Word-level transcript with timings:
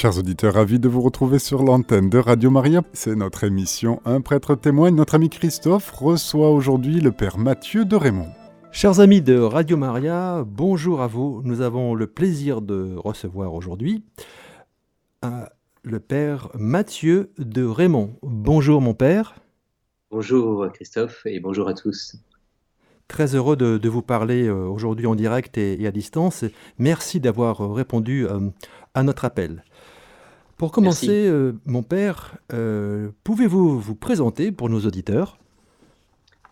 Chers 0.00 0.16
auditeurs, 0.16 0.54
ravis 0.54 0.78
de 0.78 0.88
vous 0.88 1.02
retrouver 1.02 1.38
sur 1.38 1.62
l'antenne 1.62 2.08
de 2.08 2.16
Radio 2.16 2.50
Maria. 2.50 2.80
C'est 2.94 3.14
notre 3.14 3.44
émission 3.44 4.00
Un 4.06 4.22
prêtre 4.22 4.54
témoigne. 4.54 4.94
Notre 4.94 5.16
ami 5.16 5.28
Christophe 5.28 5.90
reçoit 5.90 6.50
aujourd'hui 6.50 7.02
le 7.02 7.12
père 7.12 7.36
Mathieu 7.36 7.84
de 7.84 7.96
Raymond. 7.96 8.30
Chers 8.72 9.00
amis 9.00 9.20
de 9.20 9.38
Radio 9.38 9.76
Maria, 9.76 10.42
bonjour 10.46 11.02
à 11.02 11.06
vous. 11.06 11.42
Nous 11.44 11.60
avons 11.60 11.94
le 11.94 12.06
plaisir 12.06 12.62
de 12.62 12.94
recevoir 12.96 13.52
aujourd'hui 13.52 14.02
euh, 15.22 15.44
le 15.82 16.00
père 16.00 16.48
Mathieu 16.54 17.30
de 17.36 17.62
Raymond. 17.62 18.16
Bonjour 18.22 18.80
mon 18.80 18.94
père. 18.94 19.34
Bonjour 20.10 20.66
Christophe 20.72 21.26
et 21.26 21.40
bonjour 21.40 21.68
à 21.68 21.74
tous. 21.74 22.16
Très 23.06 23.34
heureux 23.34 23.56
de, 23.56 23.88
vous 23.90 24.00
parler 24.00 24.46
euh, 24.46 24.64
aujourd'hui 24.64 25.06
en 25.06 25.14
direct 25.14 25.58
et, 25.58 25.86
à 25.86 25.90
distance. 25.90 26.46
Merci 26.78 27.20
d'avoir 27.20 27.60
euh, 27.60 27.74
répondu 27.74 28.26
à 28.94 29.02
notre 29.02 29.26
appel. 29.26 29.62
Pour 30.60 30.72
commencer, 30.72 31.26
euh, 31.26 31.54
mon 31.64 31.82
père, 31.82 32.36
euh, 32.52 33.08
pouvez-vous 33.24 33.80
vous 33.80 33.94
présenter 33.94 34.52
pour 34.52 34.68
nos 34.68 34.80
auditeurs? 34.80 35.38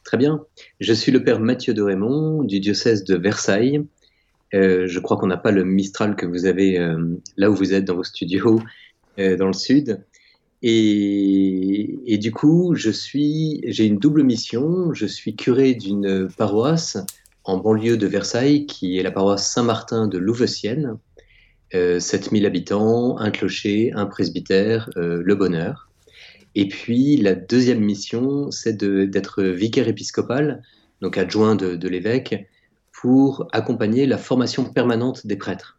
Très 0.02 0.16
bien. 0.16 0.46
Je 0.80 0.94
suis 0.94 1.12
le 1.12 1.22
père 1.22 1.40
Mathieu 1.40 1.74
de 1.74 1.82
Raymond 1.82 2.42
du 2.42 2.58
diocèse 2.58 3.04
de 3.04 3.16
Versailles. 3.16 3.84
Euh, 4.54 4.86
je 4.86 4.98
crois 4.98 5.18
qu'on 5.18 5.26
n'a 5.26 5.36
pas 5.36 5.50
le 5.50 5.62
Mistral 5.62 6.16
que 6.16 6.24
vous 6.24 6.46
avez 6.46 6.78
là 7.36 7.50
où 7.50 7.54
vous 7.54 7.74
êtes 7.74 7.84
dans 7.84 7.96
vos 7.96 8.02
studios 8.02 8.62
dans 9.18 9.46
le 9.46 9.52
sud. 9.52 10.02
Et, 10.62 11.98
et, 12.06 12.16
du 12.16 12.32
coup, 12.32 12.74
je 12.74 12.90
suis, 12.90 13.60
j'ai 13.66 13.84
une 13.84 13.98
double 13.98 14.22
mission. 14.22 14.94
Je 14.94 15.04
suis 15.04 15.36
curé 15.36 15.74
d'une 15.74 16.30
paroisse 16.34 16.96
en 17.44 17.58
banlieue 17.58 17.98
de 17.98 18.06
Versailles, 18.06 18.64
qui 18.64 18.96
est 18.96 19.02
la 19.02 19.10
paroisse 19.10 19.52
Saint-Martin 19.52 20.06
de 20.06 20.16
Louveciennes, 20.16 20.96
7000 21.72 22.44
euh, 22.44 22.46
habitants, 22.46 23.18
un 23.18 23.30
clocher, 23.30 23.92
un 23.94 24.06
presbytère, 24.06 24.90
euh, 24.96 25.22
le 25.24 25.34
bonheur. 25.34 25.90
Et 26.54 26.68
puis 26.68 27.16
la 27.16 27.34
deuxième 27.34 27.80
mission, 27.80 28.50
c'est 28.50 28.76
d'être 28.76 29.42
vicaire 29.42 29.88
épiscopal, 29.88 30.62
donc 31.00 31.18
adjoint 31.18 31.54
de, 31.54 31.88
l'évêque, 31.88 32.48
pour 32.92 33.46
accompagner 33.52 34.06
la 34.06 34.18
formation 34.18 34.64
permanente 34.64 35.26
des 35.26 35.36
prêtres. 35.36 35.78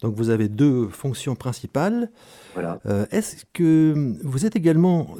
Donc 0.00 0.14
vous 0.14 0.30
avez 0.30 0.48
deux 0.48 0.88
fonctions 0.88 1.34
principales. 1.34 2.10
Voilà. 2.54 2.80
Euh, 2.86 3.06
est-ce 3.10 3.44
que 3.52 4.16
vous 4.24 4.46
êtes 4.46 4.56
également 4.56 5.14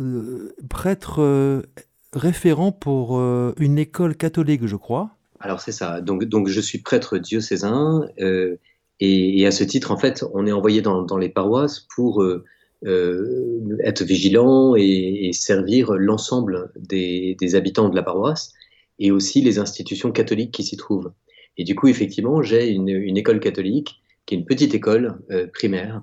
prêtre 0.71 1.63
référent 2.13 2.73
pour 2.73 3.21
une 3.59 3.79
école 3.79 4.17
catholique, 4.17 4.67
je 4.67 4.77
crois? 4.77 5.18
Alors 5.41 5.61
c'est 5.61 5.73
ça. 5.73 6.01
Donc, 6.01 6.25
donc 6.25 6.49
je 6.49 6.61
suis 6.61 6.79
prêtre 6.79 7.19
diocésain 7.19 8.09
euh, 8.21 8.57
et, 9.01 9.47
à 9.47 9.51
ce 9.51 9.65
titre, 9.65 9.93
en 9.93 9.97
fait, 9.97 10.25
on 10.35 10.47
est 10.47 10.53
envoyé 10.53 10.83
dans, 10.83 11.17
les 11.17 11.29
paroisses 11.29 11.87
pour 11.95 12.23
euh, 12.23 12.45
euh, 12.85 13.79
être 13.85 14.03
vigilant 14.03 14.75
et, 14.77 15.31
servir 15.33 15.93
l'ensemble 15.93 16.73
des, 16.77 17.37
habitants 17.55 17.89
de 17.89 17.95
la 17.95 18.03
paroisse 18.03 18.53
et 18.99 19.13
aussi 19.13 19.41
les 19.41 19.61
institutions 19.61 20.11
catholiques 20.11 20.53
qui 20.53 20.65
s'y 20.65 20.77
trouvent. 20.77 21.13
Et 21.57 21.65
du 21.65 21.77
coup, 21.77 21.87
effectivement, 21.87 22.43
j'ai 22.43 22.71
une, 22.71 23.17
école 23.17 23.39
catholique 23.39 24.03
qui 24.27 24.35
est 24.35 24.39
une 24.39 24.47
petite 24.47 24.75
école 24.75 25.19
primaire. 25.53 26.03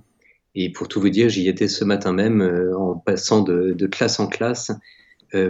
Et 0.55 0.71
pour 0.71 0.87
tout 0.87 1.01
vous 1.01 1.09
dire, 1.09 1.27
j'y 1.27 1.49
étais 1.49 1.67
ce 1.67 1.83
matin 1.83 2.13
même 2.13 2.41
en 2.77 2.95
passant 2.95 3.41
de, 3.41 3.87
classe 3.87 4.21
en 4.21 4.27
classe 4.27 4.71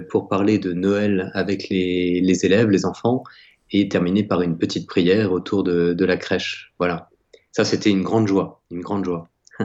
pour 0.09 0.27
parler 0.27 0.57
de 0.57 0.73
Noël 0.73 1.29
avec 1.35 1.69
les, 1.69 2.21
les 2.21 2.45
élèves, 2.45 2.71
les 2.71 2.85
enfants, 2.85 3.23
et 3.71 3.89
terminer 3.89 4.23
par 4.23 4.41
une 4.41 4.57
petite 4.57 4.87
prière 4.87 5.31
autour 5.31 5.63
de, 5.63 6.05
la 6.05 6.17
crèche. 6.17 6.73
Voilà. 6.79 7.09
Ça, 7.51 7.65
c'était 7.65 7.89
une 7.89 8.03
grande 8.03 8.27
joie, 8.27 8.61
une 8.71 8.81
grande 8.81 9.05
joie. 9.05 9.29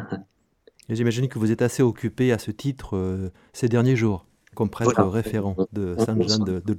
J'imagine 0.88 1.28
que 1.28 1.38
vous 1.38 1.52
êtes 1.52 1.62
assez 1.62 1.82
occupé 1.82 2.32
à 2.32 2.38
ce 2.38 2.50
titre 2.50 2.96
euh, 2.96 3.30
ces 3.52 3.68
derniers 3.68 3.96
jours, 3.96 4.26
comme 4.54 4.70
prêtre 4.70 5.02
référent 5.04 5.56
de 5.72 5.94
Sainte-Jeanne 5.98 6.44
de, 6.44 6.76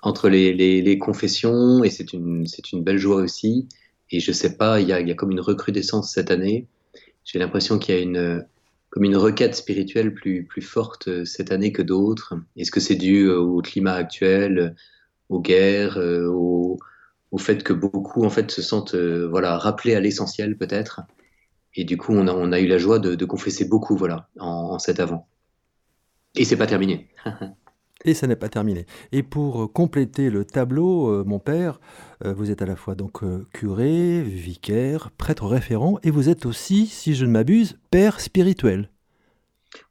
Entre 0.00 0.28
les, 0.28 0.98
confessions, 0.98 1.84
et 1.84 1.90
c'est 1.90 2.12
une, 2.12 2.46
une 2.72 2.82
belle 2.82 2.98
joie 2.98 3.16
aussi. 3.16 3.68
Et 4.10 4.20
je 4.20 4.32
sais 4.32 4.56
pas, 4.56 4.80
il 4.80 4.88
y 4.88 4.92
a, 4.92 5.00
y 5.00 5.10
a 5.10 5.14
comme 5.14 5.30
une 5.30 5.40
recrudescence 5.40 6.12
cette 6.12 6.30
année. 6.30 6.66
J'ai 7.24 7.38
l'impression 7.38 7.78
qu'il 7.78 7.94
y 7.94 7.98
a 7.98 8.00
une, 8.00 8.46
comme 8.94 9.02
une 9.02 9.16
requête 9.16 9.56
spirituelle 9.56 10.14
plus, 10.14 10.44
plus 10.44 10.62
forte 10.62 11.08
euh, 11.08 11.24
cette 11.24 11.50
année 11.50 11.72
que 11.72 11.82
d'autres. 11.82 12.34
Est-ce 12.56 12.70
que 12.70 12.78
c'est 12.78 12.94
dû 12.94 13.24
euh, 13.24 13.40
au 13.40 13.60
climat 13.60 13.94
actuel, 13.94 14.76
aux 15.28 15.40
guerres, 15.40 15.98
euh, 15.98 16.26
au, 16.26 16.78
fait 17.38 17.64
que 17.64 17.72
beaucoup 17.72 18.24
en 18.24 18.30
fait 18.30 18.52
se 18.52 18.62
sentent 18.62 18.94
euh, 18.94 19.26
voilà 19.28 19.58
rappelés 19.58 19.96
à 19.96 20.00
l'essentiel 20.00 20.56
peut-être. 20.56 21.00
Et 21.74 21.82
du 21.82 21.96
coup, 21.96 22.12
on 22.12 22.52
a, 22.52 22.60
eu 22.60 22.68
la 22.68 22.78
joie 22.78 23.00
de, 23.00 23.24
confesser 23.24 23.64
beaucoup 23.64 23.96
voilà 23.96 24.28
en, 24.38 24.78
cet 24.78 25.00
avant. 25.00 25.26
Et 26.36 26.44
c'est 26.44 26.56
pas 26.56 26.68
terminé. 26.68 27.08
Et 28.04 28.14
ça 28.14 28.26
n'est 28.26 28.36
pas 28.36 28.48
terminé. 28.48 28.86
Et 29.12 29.22
pour 29.22 29.72
compléter 29.72 30.28
le 30.28 30.44
tableau, 30.44 31.08
euh, 31.08 31.24
mon 31.24 31.38
père, 31.38 31.80
vous 32.24 32.50
êtes 32.50 32.62
à 32.62 32.66
la 32.66 32.76
fois 32.76 32.94
donc 32.94 33.22
curé, 33.52 34.22
vicaire, 34.22 35.10
prêtre 35.16 35.46
référent, 35.46 35.98
et 36.02 36.10
vous 36.10 36.28
êtes 36.28 36.46
aussi, 36.46 36.86
si 36.86 37.14
je 37.14 37.24
ne 37.24 37.30
m'abuse, 37.30 37.78
père 37.90 38.20
spirituel. 38.20 38.90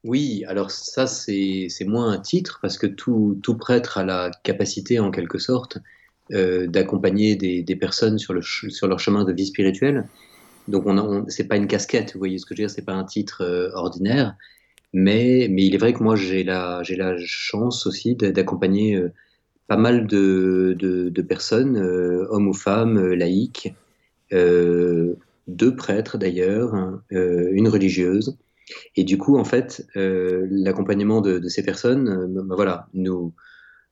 Oui, 0.04 0.44
alors 0.48 0.72
ça, 0.72 1.08
c'est 1.08 1.70
moins 1.86 2.12
un 2.12 2.20
titre, 2.20 2.60
parce 2.62 2.78
que 2.78 2.88
tout, 2.88 3.40
prêtre 3.60 3.98
a 3.98 4.04
la 4.04 4.32
capacité, 4.44 5.00
en 5.00 5.12
quelque 5.12 5.38
sorte, 5.38 5.78
euh, 6.32 6.68
d'accompagner 6.68 7.36
des, 7.36 7.76
personnes 7.76 8.18
sur, 8.18 8.34
leur 8.34 9.00
chemin 9.00 9.24
de 9.24 9.34
vie 9.34 9.46
spirituelle. 9.46 10.08
Donc, 10.68 10.86
on, 10.88 11.26
c'est 11.28 11.48
pas 11.48 11.58
une 11.58 11.68
casquette, 11.68 12.14
vous 12.14 12.20
voyez 12.20 12.38
ce 12.38 12.46
que 12.46 12.56
je 12.56 12.62
veux 12.62 12.68
dire, 12.68 12.74
c'est 12.74 12.86
pas 12.86 12.94
un 12.94 13.04
titre 13.04 13.42
euh, 13.44 13.72
ordinaire, 13.74 14.36
mais, 14.94 15.46
il 15.46 15.76
est 15.76 15.78
vrai 15.78 15.94
que 15.94 16.04
moi, 16.04 16.16
j'ai 16.16 16.44
la, 16.44 16.84
chance 17.18 17.88
aussi 17.88 18.16
d'accompagner 18.16 18.96
euh, 18.96 19.12
pas 19.68 19.78
mal 19.78 20.08
de, 20.08 21.26
personnes, 21.28 21.78
hommes 21.78 22.48
ou 22.48 22.54
femmes, 22.54 23.14
laïcs, 23.14 23.74
deux 24.32 25.76
prêtres 25.76 26.18
d'ailleurs, 26.18 26.76
hein, 26.76 27.02
une 27.12 27.68
religieuse, 27.68 28.38
et 28.96 29.03
du 29.03 29.18
coup, 29.18 29.38
en 29.38 29.44
fait, 29.44 29.88
euh, 29.96 30.47
l'accompagnement 30.50 31.22
de, 31.22 31.47
ces 31.47 31.63
personnes, 31.63 32.07
euh, 32.09 32.28
ben 32.28 32.56
voilà, 32.56 32.88
nous, 32.94 33.34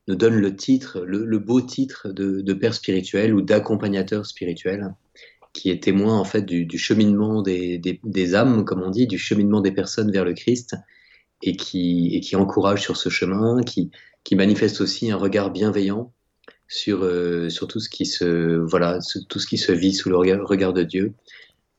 donne 0.07 0.35
le 0.35 0.55
titre, 0.55 1.01
le, 1.05 1.39
beau 1.39 1.61
titre 1.61 2.09
de, 2.09 2.53
père 2.53 2.73
spirituel 2.73 3.33
ou 3.33 3.41
d'accompagnateur 3.41 4.25
spirituel, 4.25 4.93
qui 5.53 5.69
est 5.69 5.83
témoin 5.83 6.17
en 6.17 6.25
fait 6.25 6.41
du, 6.41 6.77
cheminement 6.77 7.41
des, 7.41 8.35
âmes, 8.35 8.65
comme 8.65 8.81
on 8.81 8.89
dit, 8.89 9.07
du 9.07 9.17
cheminement 9.17 9.61
des 9.61 9.71
personnes 9.71 10.11
vers 10.11 10.25
le 10.25 10.33
Christ, 10.33 10.75
et 11.43 11.55
qui, 11.55 12.35
encourage 12.35 12.81
sur 12.81 12.97
ce 12.97 13.09
chemin, 13.09 13.61
qui, 13.63 13.91
manifeste 14.33 14.81
aussi 14.81 15.11
un 15.11 15.17
regard 15.17 15.51
bienveillant 15.51 16.11
sur, 16.67 17.03
euh, 17.03 17.47
tout 17.69 17.79
ce 17.79 17.89
qui 17.89 18.05
se 18.05 18.57
voilà, 18.57 18.99
tout 19.29 19.39
ce 19.39 19.47
qui 19.47 19.57
se 19.57 19.71
vit 19.71 19.93
sous 19.93 20.09
le 20.09 20.17
regard 20.17 20.73
de 20.73 20.83
Dieu 20.83 21.13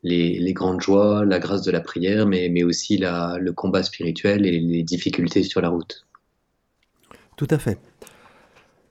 les, 0.03 0.53
grandes 0.53 0.81
joies, 0.81 1.25
la 1.25 1.39
grâce 1.39 1.63
de 1.63 1.71
la 1.71 1.81
prière, 1.81 2.27
mais, 2.27 2.49
mais 2.49 2.65
aussi 2.65 2.97
la, 2.97 3.37
le 3.39 3.53
combat 3.53 3.83
spirituel 3.83 4.47
et 4.47 4.59
les 4.59 4.83
difficultés 4.83 5.43
sur 5.43 5.61
la 5.61 5.69
route. 5.69 6.07
Tout 7.37 7.49
à 7.51 7.59
fait. 7.59 7.79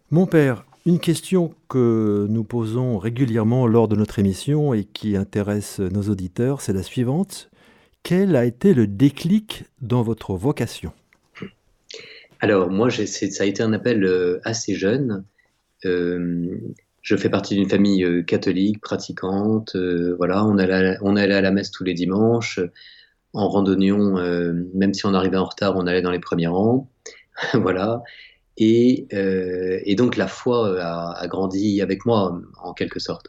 Mon 0.09 0.25
père, 0.25 0.66
une 0.85 0.99
question 0.99 1.53
que 1.69 2.25
nous 2.29 2.44
posons 2.44 2.97
régulièrement 2.97 3.67
lors 3.67 3.88
de 3.88 3.95
notre 3.95 4.19
émission 4.19 4.73
et 4.73 4.83
qui 4.83 5.16
intéresse 5.16 5.79
nos 5.79 6.03
auditeurs, 6.03 6.61
c'est 6.61 6.73
la 6.73 6.83
suivante. 6.83 7.49
Quel 8.03 8.35
a 8.35 8.45
été 8.45 8.73
le 8.73 8.88
déclic 8.88 9.66
dans 9.81 10.01
votre 10.01 10.33
vocation? 10.33 10.91
Alors, 12.39 12.72
moi, 12.72 12.89
ça 12.89 13.43
a 13.43 13.45
été 13.45 13.61
un 13.61 13.73
appel 13.73 14.03
euh, 14.03 14.39
assez 14.43 14.73
jeune. 14.73 15.23
Euh, 15.85 16.57
je 17.01 17.16
fais 17.16 17.29
partie 17.29 17.56
d'une 17.56 17.69
famille 17.69 18.03
euh, 18.03 18.22
catholique, 18.22 18.79
pratiquante. 18.79 19.75
Euh, 19.75 20.16
voilà, 20.17 20.45
on 20.45 20.57
allait, 20.57 21.34
à 21.34 21.41
la 21.41 21.51
messe 21.51 21.72
tous 21.72 21.84
les 21.84 21.94
dimanches. 21.94 22.59
En 23.34 23.47
randonnion, 23.49 24.17
euh, 24.17 24.53
même 24.73 24.93
si 24.93 25.05
on 25.05 25.14
arrivait 25.14 25.37
en 25.37 25.46
retard, 25.46 25.76
on 25.78 25.87
allait 25.87 26.02
dans 26.02 26.11
les 26.11 26.20
premiers 26.20 26.47
rangs. 26.47 26.90
voilà. 27.53 28.03
Et, 28.58 29.08
et, 29.09 29.96
donc 29.96 30.17
la 30.17 30.28
foi 30.28 30.79
a, 30.79 31.28
grandi 31.28 31.81
avec 31.81 32.05
moi, 32.05 32.40
en 32.61 32.73
quelque 32.73 32.99
sorte. 32.99 33.28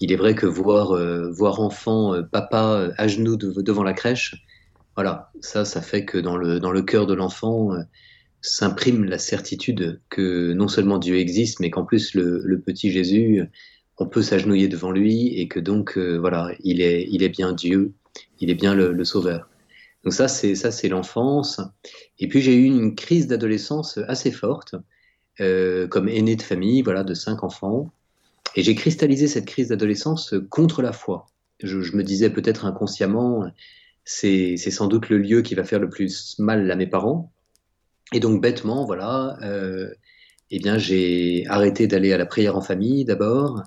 Il 0.00 0.10
est 0.10 0.16
vrai 0.16 0.34
que 0.34 0.46
voir, 0.46 0.98
voir 1.30 1.60
enfant, 1.60 2.20
papa 2.32 2.90
à 2.96 3.06
genoux 3.06 3.36
devant 3.36 3.84
la 3.84 3.92
crèche, 3.92 4.44
voilà, 4.96 5.30
ça, 5.40 5.64
ça 5.64 5.82
fait 5.82 6.04
que 6.04 6.18
dans 6.18 6.36
le, 6.36 6.58
dans 6.58 6.72
le 6.72 6.82
cœur 6.82 7.06
de 7.06 7.14
l'enfant, 7.14 7.70
s'imprime 8.42 9.04
la 9.04 9.18
certitude 9.18 10.00
que 10.10 10.52
non 10.52 10.68
seulement 10.68 10.98
Dieu 10.98 11.16
existe, 11.16 11.60
mais 11.60 11.70
qu'en 11.70 11.84
plus 11.84 12.14
le, 12.14 12.60
petit 12.60 12.90
Jésus, 12.90 13.42
on 13.98 14.06
peut 14.06 14.22
s'agenouiller 14.22 14.68
devant 14.68 14.90
lui 14.90 15.28
et 15.38 15.46
que 15.48 15.60
donc 15.60 15.96
euh, 15.96 16.18
voilà, 16.18 16.50
il 16.62 16.82
est, 16.82 17.06
il 17.08 17.22
est 17.22 17.28
bien 17.28 17.52
Dieu, 17.52 17.92
il 18.40 18.50
est 18.50 18.54
bien 18.54 18.74
le, 18.74 19.04
Sauveur. 19.04 19.48
Donc 20.02 20.12
ça, 20.12 20.26
c'est 20.26 20.56
ça, 20.56 20.72
c'est 20.72 20.88
l'enfance. 20.88 21.60
Et 22.18 22.26
puis 22.28 22.40
j'ai 22.40 22.54
eu 22.54 22.64
une 22.64 22.96
crise 22.96 23.28
d'adolescence 23.28 23.98
assez 24.08 24.32
forte, 24.32 24.74
euh, 25.40 25.86
comme 25.86 26.08
aîné 26.08 26.34
de 26.34 26.42
famille, 26.42 26.82
voilà, 26.82 27.04
de 27.04 27.14
cinq 27.14 27.44
enfants. 27.44 27.92
Et 28.56 28.64
j'ai 28.64 28.74
cristallisé 28.74 29.28
cette 29.28 29.46
crise 29.46 29.68
d'adolescence 29.68 30.34
contre 30.50 30.82
la 30.82 30.92
foi. 30.92 31.26
je, 31.62 31.96
me 31.96 32.02
disais 32.02 32.28
peut-être 32.28 32.64
inconsciemment, 32.66 33.46
c'est 34.04 34.56
sans 34.56 34.88
doute 34.88 35.08
le 35.08 35.18
lieu 35.18 35.42
qui 35.42 35.54
va 35.54 35.62
faire 35.62 35.78
le 35.78 35.88
plus 35.88 36.36
mal 36.40 36.68
à 36.68 36.74
mes 36.74 36.88
parents. 36.88 37.32
Et 38.12 38.20
donc 38.20 38.42
bêtement, 38.42 38.84
voilà, 38.84 39.38
euh, 39.42 39.88
eh 40.50 40.58
bien 40.58 40.78
j'ai 40.78 41.46
arrêté 41.48 41.86
d'aller 41.86 42.12
à 42.12 42.18
la 42.18 42.26
prière 42.26 42.56
en 42.56 42.60
famille 42.60 43.04
d'abord, 43.04 43.62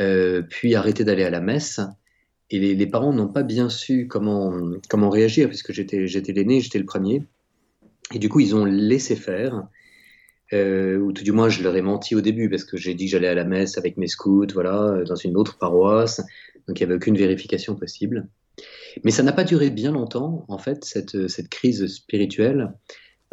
euh, 0.00 0.42
puis 0.42 0.74
arrêté 0.74 1.04
d'aller 1.04 1.24
à 1.24 1.30
la 1.30 1.40
messe. 1.40 1.80
Et 2.50 2.74
les, 2.74 2.86
parents 2.86 3.12
n'ont 3.12 3.28
pas 3.28 3.42
bien 3.42 3.68
su 3.68 4.06
comment, 4.06 4.52
comment 4.88 5.10
réagir, 5.10 5.48
puisque 5.48 5.72
j'étais 5.72 6.32
l'aîné, 6.32 6.60
j'étais 6.60 6.78
le 6.78 6.84
premier. 6.84 7.24
Et 8.12 8.18
du 8.18 8.28
coup, 8.28 8.40
ils 8.40 8.54
ont 8.54 8.64
laissé 8.64 9.16
faire. 9.16 9.66
Euh, 10.52 10.98
ou 10.98 11.12
tout 11.12 11.24
du 11.24 11.32
moins, 11.32 11.48
je 11.48 11.62
leur 11.62 11.74
ai 11.74 11.82
menti 11.82 12.14
au 12.14 12.20
début, 12.20 12.50
parce 12.50 12.64
que 12.64 12.76
j'ai 12.76 12.94
dit 12.94 13.06
que 13.06 13.12
j'allais 13.12 13.28
à 13.28 13.34
la 13.34 13.44
messe 13.44 13.78
avec 13.78 13.96
mes 13.96 14.06
scouts, 14.06 14.46
voilà, 14.52 15.02
dans 15.04 15.16
une 15.16 15.36
autre 15.36 15.58
paroisse. 15.58 16.20
Donc, 16.68 16.78
il 16.78 16.82
n'y 16.82 16.84
avait 16.84 16.96
aucune 16.96 17.16
vérification 17.16 17.74
possible. 17.76 18.28
Mais 19.04 19.10
ça 19.10 19.22
n'a 19.22 19.32
pas 19.32 19.44
duré 19.44 19.70
bien 19.70 19.90
longtemps, 19.90 20.44
en 20.48 20.58
fait, 20.58 20.84
cette, 20.84 21.28
cette 21.28 21.48
crise 21.48 21.86
spirituelle, 21.86 22.72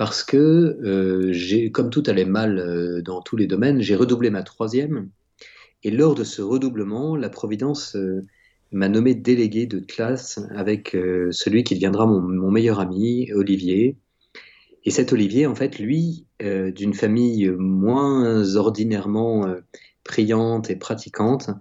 parce 0.02 0.24
que, 0.24 0.80
euh, 0.84 1.70
comme 1.70 1.92
tout 1.92 2.02
allait 2.08 2.26
mal 2.26 2.58
euh, 2.58 3.04
dans 3.04 3.22
tous 3.22 3.38
les 3.38 3.46
domaines, 3.46 3.82
j'ai 3.82 3.96
redoublé 3.96 4.32
ma 4.32 4.42
troisième. 4.42 5.12
Et 5.84 5.92
lors 5.92 6.16
de 6.16 6.24
ce 6.24 6.42
redoublement, 6.42 7.16
la 7.16 7.30
Providence 7.30 7.96
euh, 7.96 8.26
m'a 8.72 8.90
nommé 8.90 9.14
délégué 9.14 9.68
de 9.68 9.78
classe 9.78 10.40
avec 10.56 10.98
celui 11.30 11.64
qui 11.64 11.76
deviendra 11.76 12.08
mon, 12.08 12.50
meilleur 12.50 12.80
ami, 12.80 13.32
Olivier. 13.36 13.96
Et 14.86 14.90
cet 14.90 15.14
Olivier, 15.14 15.46
en 15.46 15.54
fait, 15.54 15.78
lui, 15.78 16.26
d'une 16.40 16.96
famille 16.96 17.52
moins 17.52 18.56
ordinairement 18.56 19.54
priante 20.04 20.72
et 20.72 20.78
pratiquante, 20.78 21.52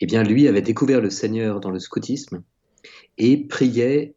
eh 0.00 0.06
bien, 0.06 0.22
lui 0.22 0.48
avait 0.48 0.60
découvert 0.60 1.00
le 1.00 1.08
Seigneur 1.08 1.60
dans 1.60 1.70
le 1.70 1.78
scoutisme 1.78 2.42
et 3.16 3.38
priait 3.38 4.16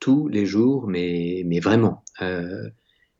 tous 0.00 0.26
les 0.26 0.46
jours, 0.46 0.88
mais, 0.88 1.44
mais 1.46 1.60
vraiment 1.60 2.02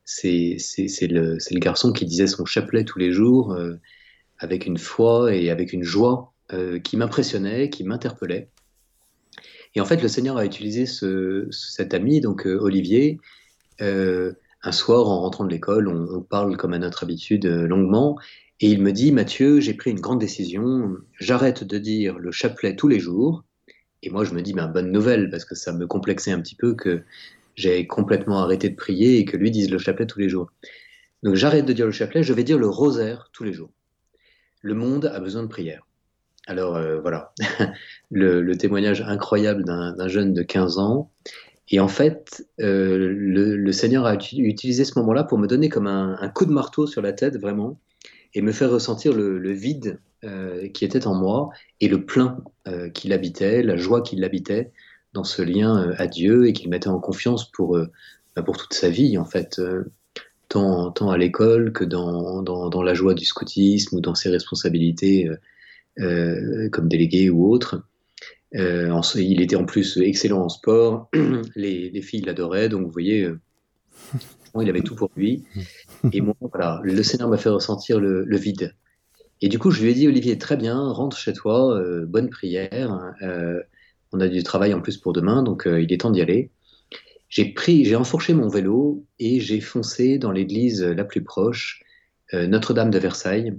c'est 0.05 0.56
le, 1.02 1.58
garçon 1.58 1.93
qui 1.93 2.05
disait 2.05 2.26
son 2.26 2.44
chapelet 2.44 2.85
tous 2.85 2.99
les 2.99 3.12
jours 3.12 3.52
euh, 3.52 3.76
avec 4.38 4.67
une 4.67 4.79
foi 4.79 5.35
et 5.35 5.50
avec 5.50 5.73
une 5.73 5.85
joie 5.85 6.32
euh, 6.52 6.79
qui 6.79 6.97
m'impressionnait, 6.97 7.70
qui 7.70 7.85
m'interpellait. 7.85 8.49
Et 9.75 9.81
en 9.81 9.85
fait, 9.85 10.02
le 10.02 10.08
Seigneur 10.08 10.37
a 10.37 10.44
utilisé 10.44 10.87
ce, 10.87 11.47
cet 11.50 11.94
ami, 11.94 12.20
donc 12.20 12.47
euh, 12.47 12.58
Olivier. 12.58 13.20
un 13.81 14.73
soir, 14.73 15.08
en 15.08 15.20
rentrant 15.20 15.44
de 15.44 15.50
l'école, 15.50 15.88
on, 15.88 16.20
parle 16.23 16.56
comme 16.56 16.75
à 16.75 16.79
notre 16.79 17.05
habitude 17.05 17.47
longuement, 17.47 18.19
et 18.61 18.70
il 18.70 18.82
me 18.82 18.93
dit 18.93 19.11
Mathieu, 19.11 19.61
j'ai 19.61 19.73
pris 19.73 19.91
une 19.91 20.00
grande 20.00 20.20
décision. 20.20 20.97
J'arrête 21.19 21.64
de 21.64 21.79
dire 21.79 22.19
le 22.19 22.31
chapelet 22.31 22.76
tous 22.76 22.88
les 22.88 23.00
jours. 23.00 23.44
Et 24.02 24.11
moi, 24.11 24.25
je 24.25 24.35
me 24.35 24.43
dis 24.43 24.52
ben, 24.52 24.69
bonne 24.69 24.93
nouvelle 24.93 25.31
parce 25.31 25.47
que 25.47 25.55
ça 25.55 25.73
me 25.73 25.87
complexait 25.87 26.32
un 26.32 26.41
petit 26.41 26.56
peu 26.56 26.75
que 26.75 27.02
j'ai 27.56 27.87
complètement 27.87 28.43
arrêté 28.43 28.69
de 28.69 28.76
prier 28.76 29.19
et 29.19 29.25
que 29.25 29.37
lui 29.37 29.50
dise 29.50 29.70
le 29.70 29.79
chapelet 29.79 30.06
tous 30.06 30.19
les 30.19 30.29
jours. 30.29 30.50
Donc 31.23 31.35
j'arrête 31.35 31.67
de 31.67 31.73
dire 31.73 31.87
le 31.87 31.93
chapelet, 31.93 32.23
je 32.23 32.32
vais 32.32 32.44
dire 32.44 32.58
le 32.58 32.69
rosaire 32.69 33.29
tous 33.32 33.44
les 33.44 33.52
jours. 33.52 33.70
Le 34.62 34.75
monde 34.75 35.06
a 35.06 35.20
besoin 35.20 35.43
de 35.43 35.49
prière. 35.49 35.87
Alors 36.47 36.76
euh, 36.76 37.00
voilà, 37.00 37.32
le, 38.11 38.52
témoignage 38.55 39.02
incroyable 39.02 39.64
d'un 39.64 40.08
jeune 40.08 40.32
de 40.32 40.43
15 40.43 40.79
ans. 40.79 41.11
Et 41.69 41.79
en 41.79 41.88
fait, 41.88 42.44
euh, 42.61 42.99
le, 42.99 43.73
Seigneur 43.73 44.05
a 44.05 44.14
utilisé 44.14 44.85
ce 44.85 44.99
moment-là 44.99 45.23
pour 45.23 45.38
me 45.38 45.47
donner 45.47 45.69
comme 45.69 45.87
un, 45.87 46.29
coup 46.35 46.44
de 46.44 46.50
marteau 46.50 46.88
sur 46.88 47.00
la 47.00 47.12
tête, 47.12 47.37
vraiment, 47.38 47.79
et 48.35 48.43
me 48.43 48.50
faire 48.50 48.70
ressentir 48.70 49.12
le, 49.12 49.52
vide 49.52 50.00
euh, 50.25 50.69
qui 50.69 50.85
était 50.85 51.06
en 51.06 51.14
moi 51.14 51.50
et 51.81 51.87
le 51.87 52.05
plein 52.05 52.38
qui 52.94 53.08
l'habitait, 53.08 53.62
la 53.62 53.76
joie 53.76 54.00
qui 54.00 54.17
l'habitait, 54.17 54.73
dans 55.12 55.25
ce 55.25 55.43
lien 55.43 55.83
euh, 55.83 55.95
à 55.99 56.07
Dieu 56.07 56.47
et 56.47 56.53
qu'il 56.53 56.69
mettait 56.71 56.89
en 56.89 57.01
confiance 57.01 57.51
pour, 57.51 57.77
euh, 57.77 57.91
bah, 58.37 58.43
pour 58.43 58.57
toute 58.57 58.75
sa 58.75 58.91
vie, 58.91 59.19
en 59.19 59.25
fait, 59.25 59.59
euh, 59.59 59.85
tant, 60.49 60.93
à 60.93 61.19
l'école 61.19 61.73
que 61.73 61.85
dans, 61.85 62.43
dans, 62.43 62.83
la 62.83 62.95
joie 62.95 63.15
du 63.15 63.25
scoutisme 63.25 63.97
ou 63.97 64.01
dans 64.01 64.15
ses 64.15 64.31
responsabilités 64.31 65.29
comme 65.97 66.89
délégué 66.89 67.31
ou 67.31 67.49
autre. 67.53 67.85
il 68.53 69.41
était 69.41 69.55
en 69.55 69.65
plus 69.65 69.99
excellent 69.99 70.43
en 70.43 70.49
sport, 70.49 71.09
les, 71.55 71.91
les 71.91 72.03
filles 72.03 72.23
l'adoraient, 72.23 72.69
donc 72.69 72.85
vous 72.85 72.91
voyez, 72.91 73.31
il 74.61 74.69
avait 74.69 74.81
tout 74.81 74.97
pour 74.97 75.11
lui. 75.15 75.45
Et 76.12 76.21
moi, 76.21 76.35
voilà, 76.41 76.81
le 76.83 77.01
Seigneur 77.05 77.29
m'a 77.29 77.37
fait 77.37 77.49
ressentir 77.49 78.01
le, 78.01 78.25
le, 78.25 78.37
vide. 78.37 78.75
Et 79.41 79.49
du 79.49 79.61
coup, 79.61 79.71
je 79.71 79.83
lui 79.83 79.91
ai 79.91 79.95
dit, 79.95 80.09
Olivier, 80.09 80.37
très 80.37 80.57
bien, 80.57 80.91
rentre 80.91 81.17
chez 81.17 81.33
toi, 81.33 81.81
bonne 82.09 82.29
prière. 82.29 83.15
On 84.12 84.21
a 84.21 84.29
du 84.29 84.43
travail 84.43 84.75
en 84.75 84.81
plus 84.81 84.99
pour 84.99 85.12
demain, 85.12 85.43
donc 85.43 85.67
euh, 85.67 85.81
il 85.81 85.93
est 85.93 86.01
temps 86.01 86.11
d'y 86.11 86.21
aller. 86.21 86.51
J'ai 87.29 87.53
pris, 87.53 87.85
j'ai 87.85 87.95
enfourché 87.95 88.35
mon 88.35 88.49
vélo 88.49 89.05
et 89.21 89.39
j'ai 89.39 89.61
foncé 89.61 90.19
dans 90.19 90.33
l'église 90.33 90.83
la 90.83 91.05
plus 91.05 91.23
proche, 91.23 91.85
euh, 92.35 92.49
Notre-Dame 92.49 92.91
de 92.91 92.99
Versailles, 92.99 93.55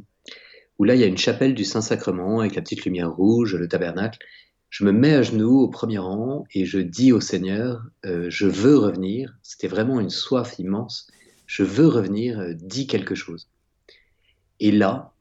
où 0.78 0.84
là 0.84 0.96
il 0.96 1.02
y 1.02 1.06
a 1.06 1.08
une 1.08 1.18
chapelle 1.18 1.56
du 1.56 1.64
Saint-Sacrement 1.64 2.42
avec 2.42 2.56
la 2.56 2.62
petite 2.62 2.84
lumière 2.84 3.14
rouge, 3.14 3.56
le 3.56 3.68
tabernacle. 3.70 4.20
Je 4.70 4.84
me 4.84 4.92
mets 4.92 5.14
à 5.14 5.22
genoux 5.22 5.60
au 5.60 5.70
premier 5.70 6.00
rang 6.00 6.46
et 6.54 6.66
je 6.66 6.80
dis 6.80 7.14
au 7.14 7.22
Seigneur, 7.22 7.84
euh, 8.06 8.30
je 8.30 8.46
veux 8.46 8.78
revenir. 8.78 9.38
C'était 9.44 9.68
vraiment 9.68 10.02
une 10.02 10.10
soif 10.10 10.60
immense. 10.60 11.10
Je 11.46 11.64
veux 11.64 11.88
revenir, 11.88 12.46
dis 12.56 12.88
quelque 12.88 13.16
chose. 13.16 13.50
Et 14.60 14.72
là, 14.72 15.14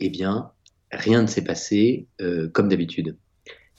eh 0.00 0.10
bien, 0.10 0.50
rien 0.90 1.22
ne 1.22 1.28
s'est 1.28 1.44
passé 1.44 2.08
comme 2.52 2.68
d'habitude 2.68 3.16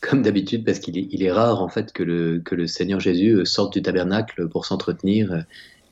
comme 0.01 0.21
d'habitude, 0.21 0.63
parce 0.63 0.79
qu'il 0.79 1.23
est, 1.23 1.31
rare 1.31 1.61
en 1.61 1.69
fait 1.69 1.91
que 1.91 2.03
le, 2.03 2.67
Seigneur 2.67 2.99
Jésus 2.99 3.33
euh, 3.33 3.45
sorte 3.45 3.73
du 3.73 3.81
tabernacle 3.81 4.47
pour 4.47 4.65
s'entretenir, 4.65 5.31
euh, 5.31 5.41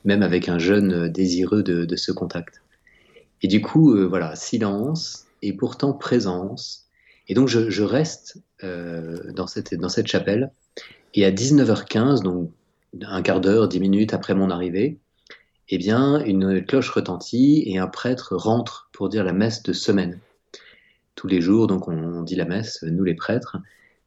même 0.04 0.22
avec 0.22 0.48
un 0.48 0.58
jeune 0.58 0.92
euh, 0.92 1.08
désireux 1.08 1.62
de, 1.62 1.96
ce 1.96 2.12
contact. 2.12 2.62
Et 3.42 3.48
du 3.48 3.60
coup, 3.60 3.94
voilà, 4.08 4.34
silence 4.34 5.26
et 5.42 5.52
pourtant 5.52 5.92
présence. 5.92 6.86
Et 7.28 7.34
donc 7.34 7.48
je, 7.48 7.82
reste 7.82 8.38
dans 8.62 9.46
cette 9.46 10.06
chapelle. 10.06 10.50
Et 11.12 11.26
à 11.26 11.30
19h15, 11.30 12.22
donc 12.22 12.50
un 13.02 13.20
quart 13.20 13.42
d'heure, 13.42 13.68
dix 13.68 13.78
minutes 13.78 14.14
après 14.14 14.34
mon 14.34 14.48
arrivée, 14.48 14.98
eh 15.68 15.76
bien, 15.76 16.24
une 16.24 16.64
cloche 16.64 16.88
retentit 16.88 17.64
et 17.66 17.76
un 17.76 17.88
prêtre 17.88 18.36
rentre 18.36 18.88
pour 18.92 19.10
dire 19.10 19.22
la 19.22 19.34
messe 19.34 19.62
de 19.62 19.74
semaine. 19.74 20.18
Tous 21.14 21.26
les 21.26 21.42
jours, 21.42 21.66
donc 21.66 21.88
on 21.88 22.22
dit 22.22 22.36
la 22.36 22.46
messe, 22.46 22.82
nous 22.84 23.04
les 23.04 23.14
prêtres 23.14 23.58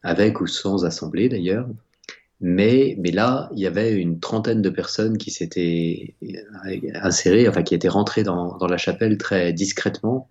avec 0.04 0.42
ou 0.42 0.48
sans 0.48 0.86
assemblée 0.86 1.30
d'ailleurs. 1.30 1.68
Mais, 2.42 2.96
mais 3.00 3.12
là, 3.12 3.50
il 3.54 3.60
y 3.60 3.68
avait 3.68 3.94
une 3.94 4.20
trentaine 4.20 4.62
de 4.62 4.70
personnes 4.70 5.18
qui 5.18 5.30
s'étaient 5.30 6.16
insérées, 6.96 7.50
enfin 7.50 7.64
qui 7.64 7.76
étaient 7.76 7.90
rentrées 7.90 8.24
dans, 8.24 8.58
dans, 8.58 8.68
la 8.68 8.78
chapelle 8.78 9.18
très 9.18 9.52
discrètement. 9.52 10.30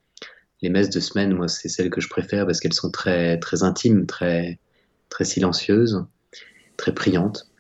Les 0.63 0.71
messes 0.71 0.91
de 0.91 1.01
semaine, 1.01 1.35
moi, 1.35 1.49
c'est 1.49 1.69
celles 1.69 1.91
que 1.91 2.01
je 2.01 2.09
préfère 2.09 2.47
parce 2.47 2.61
qu'elles 2.61 2.73
sont 2.73 2.91
très, 2.91 3.39
très 3.39 3.63
intimes, 3.63 4.07
très, 4.07 4.59
très 5.11 5.27
silencieuses, 5.27 6.07
très 6.79 6.95
priantes. 6.95 7.51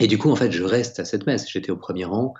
Et 0.00 0.06
du 0.06 0.16
coup, 0.16 0.30
en 0.30 0.36
fait, 0.36 0.52
je 0.52 0.62
reste 0.62 0.98
à 0.98 1.04
cette 1.04 1.26
messe. 1.26 1.48
J'étais 1.50 1.70
au 1.70 1.76
premier 1.76 2.06
rang, 2.06 2.32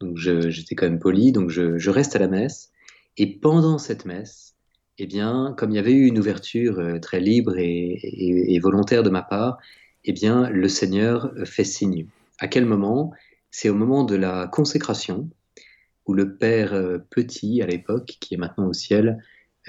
donc 0.00 0.18
j'étais 0.18 0.74
quand 0.74 0.86
même 0.86 0.98
poli, 0.98 1.32
donc 1.32 1.48
je, 1.48 1.78
je 1.78 1.90
reste 1.90 2.16
à 2.16 2.18
la 2.18 2.28
messe. 2.28 2.70
Et 3.16 3.38
pendant 3.38 3.78
cette 3.78 4.04
messe, 4.04 4.51
eh 5.02 5.06
bien, 5.06 5.52
comme 5.58 5.72
il 5.72 5.74
y 5.74 5.80
avait 5.80 5.92
eu 5.92 6.06
une 6.06 6.20
ouverture 6.20 6.78
euh, 6.78 7.00
très 7.00 7.18
libre 7.18 7.54
et, 7.58 8.56
volontaire 8.62 9.02
de 9.02 9.10
ma 9.10 9.22
part, 9.22 9.58
eh 10.04 10.12
bien, 10.12 10.48
le 10.48 10.68
Seigneur 10.68 11.32
fait 11.44 11.64
signe. 11.64 12.06
À 12.38 12.46
quel 12.46 12.66
moment? 12.66 13.12
C'est 13.50 13.68
au 13.68 13.74
moment 13.74 14.04
de 14.04 14.14
la 14.14 14.46
consécration, 14.46 15.28
où 16.06 16.14
le 16.14 16.36
Père 16.36 16.72
euh, 16.74 16.98
Petit, 17.10 17.62
à 17.62 17.66
l'époque, 17.66 18.16
qui 18.20 18.34
est 18.34 18.36
maintenant 18.36 18.68
au 18.68 18.72
ciel, 18.72 19.18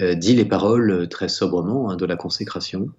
euh, 0.00 0.14
dit 0.14 0.36
les 0.36 0.44
paroles 0.44 1.08
très 1.08 1.28
sobrement 1.28 1.90
hein, 1.90 1.96
de 1.96 2.06
la 2.06 2.14
consécration. 2.14 2.90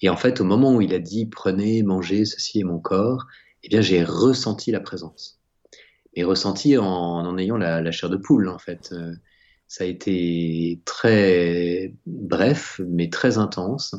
Et 0.00 0.08
en 0.08 0.16
fait, 0.16 0.40
au 0.40 0.44
moment 0.44 0.76
où 0.76 0.80
il 0.80 0.94
a 0.94 1.00
dit 1.00 1.26
prenez, 1.26 1.82
mangez, 1.82 2.24
ceci 2.24 2.60
est 2.60 2.64
mon 2.64 2.78
corps, 2.78 3.26
eh 3.64 3.68
bien, 3.68 3.80
j'ai 3.80 4.04
ressenti 4.04 4.70
la 4.70 4.80
présence. 4.80 5.40
Et 6.14 6.22
ressenti 6.22 6.78
en, 6.78 6.86
en 6.86 7.36
ayant 7.36 7.56
la, 7.56 7.90
chair 7.90 8.10
de 8.10 8.16
poule, 8.16 8.48
en 8.48 8.58
fait. 8.60 8.94
Ça 9.76 9.82
a 9.82 9.86
été 9.88 10.80
très 10.84 11.92
bref, 12.06 12.80
mais 12.86 13.10
très 13.10 13.38
intense. 13.38 13.96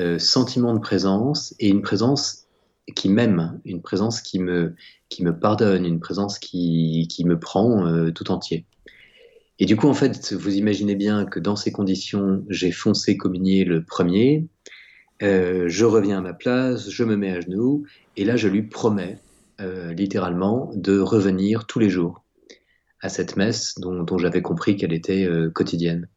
Euh, 0.00 0.18
sentiment 0.18 0.74
de 0.74 0.80
présence 0.80 1.54
et 1.58 1.70
une 1.70 1.80
présence 1.80 2.46
qui 2.94 3.08
m'aime, 3.08 3.58
une 3.64 3.80
présence 3.80 4.20
qui 4.20 4.38
me, 4.38 4.74
qui 5.08 5.24
me 5.24 5.32
pardonne, 5.32 5.86
une 5.86 5.98
présence 5.98 6.38
qui, 6.38 7.08
qui 7.08 7.24
me 7.24 7.38
prend 7.38 7.86
euh, 7.86 8.10
tout 8.10 8.30
entier. 8.30 8.66
Et 9.58 9.64
du 9.64 9.76
coup, 9.76 9.88
en 9.88 9.94
fait, 9.94 10.34
vous 10.34 10.56
imaginez 10.56 10.94
bien 10.94 11.24
que 11.24 11.40
dans 11.40 11.56
ces 11.56 11.72
conditions, 11.72 12.44
j'ai 12.50 12.70
foncé 12.70 13.16
communier 13.16 13.64
le 13.64 13.82
premier, 13.82 14.46
euh, 15.22 15.70
je 15.70 15.86
reviens 15.86 16.18
à 16.18 16.20
ma 16.20 16.34
place, 16.34 16.90
je 16.90 17.04
me 17.04 17.16
mets 17.16 17.30
à 17.30 17.40
genoux, 17.40 17.86
et 18.18 18.26
là, 18.26 18.36
je 18.36 18.48
lui 18.48 18.62
promets, 18.62 19.16
littéralement, 19.58 20.70
de 20.74 21.00
revenir 21.00 21.66
tous 21.66 21.78
les 21.78 21.88
jours 21.88 22.22
à 23.00 23.08
cette 23.08 23.36
messe 23.36 23.74
dont, 23.78 24.18
j'avais 24.18 24.42
compris 24.42 24.76
qu'elle 24.76 24.92
était 24.92 25.24
euh, 25.24 25.50
quotidienne. 25.50 26.08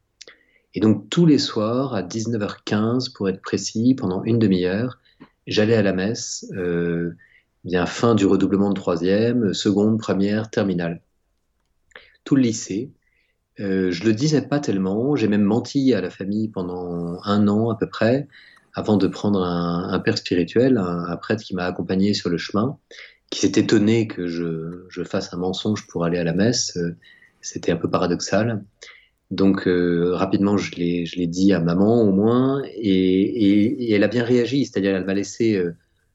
Et 0.73 0.79
donc 0.79 1.09
tous 1.09 1.25
les 1.25 1.38
soirs, 1.38 1.93
à 1.93 2.01
19h15 2.01 3.13
pour 3.13 3.29
être 3.29 3.41
précis, 3.41 3.93
pendant 3.95 4.23
une 4.23 4.39
demi-heure, 4.39 5.00
j'allais 5.47 5.75
à 5.75 5.81
la 5.81 5.93
messe, 5.93 6.45
euh, 6.55 7.11
bien 7.63 7.85
fin 7.85 8.15
du 8.15 8.25
redoublement 8.25 8.69
de 8.69 8.75
troisième, 8.75 9.53
seconde, 9.53 10.00
première, 10.00 10.50
terminale. 10.50 11.01
Tout 12.23 12.35
le 12.35 12.43
lycée. 12.43 12.91
Euh, 13.59 13.91
je 13.91 14.05
le 14.05 14.13
disais 14.13 14.41
pas 14.41 14.59
tellement, 14.59 15.15
j'ai 15.15 15.27
même 15.27 15.43
menti 15.43 15.93
à 15.93 16.01
la 16.01 16.09
famille 16.09 16.47
pendant 16.47 17.21
un 17.23 17.47
an 17.47 17.69
à 17.69 17.75
peu 17.75 17.88
près, 17.88 18.27
avant 18.73 18.95
de 18.95 19.07
prendre 19.07 19.43
un, 19.43 20.00
père 20.00 20.17
spirituel, 20.17 20.77
un, 20.77 21.17
prêtre 21.17 21.43
qui 21.43 21.53
m'a 21.53 21.65
accompagné 21.65 22.13
sur 22.13 22.29
le 22.29 22.38
chemin, 22.38 22.77
qui 23.31 23.39
s'est 23.39 23.59
étonné 23.59 24.07
que 24.07 24.27
je, 24.27 24.85
je, 24.89 25.03
fasse 25.03 25.33
un 25.33 25.38
mensonge 25.38 25.88
pour 25.88 26.05
aller 26.05 26.19
à 26.19 26.23
la 26.23 26.33
messe. 26.33 26.77
Euh, 26.77 26.95
c'était 27.41 27.71
un 27.71 27.77
peu 27.77 27.89
paradoxal. 27.89 28.63
Donc 29.31 29.65
euh, 29.65 30.13
rapidement, 30.13 30.57
je 30.57 30.75
l'ai 30.75 31.27
dit 31.27 31.53
à 31.53 31.59
maman 31.59 32.01
au 32.01 32.11
moins, 32.11 32.61
et, 32.75 33.93
elle 33.93 34.03
a 34.03 34.09
bien 34.09 34.25
réagi, 34.25 34.65
c'est-à-dire 34.65 34.95
elle 34.95 35.05
m'a 35.05 35.13
laissé 35.13 35.55
euh, 35.55 35.73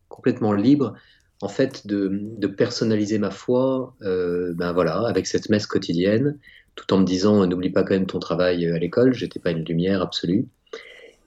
complètement 0.08 0.52
libre, 0.52 0.94
en 1.40 1.48
fait, 1.48 1.86
de, 1.86 2.46
personnaliser 2.46 3.18
ma 3.18 3.30
foi, 3.30 3.94
euh, 4.02 4.52
ben 4.54 4.72
voilà, 4.72 5.00
avec 5.06 5.26
cette 5.26 5.48
messe 5.48 5.66
quotidienne, 5.66 6.38
tout 6.74 6.92
en 6.92 6.98
me 6.98 7.04
disant 7.04 7.46
n'oublie 7.46 7.70
pas 7.70 7.84
quand 7.84 7.94
même 7.94 8.06
ton 8.06 8.18
travail 8.18 8.66
à 8.66 8.78
l'école. 8.78 9.14
J'étais 9.14 9.40
pas 9.40 9.50
une 9.50 9.64
lumière 9.64 10.02
absolue, 10.02 10.46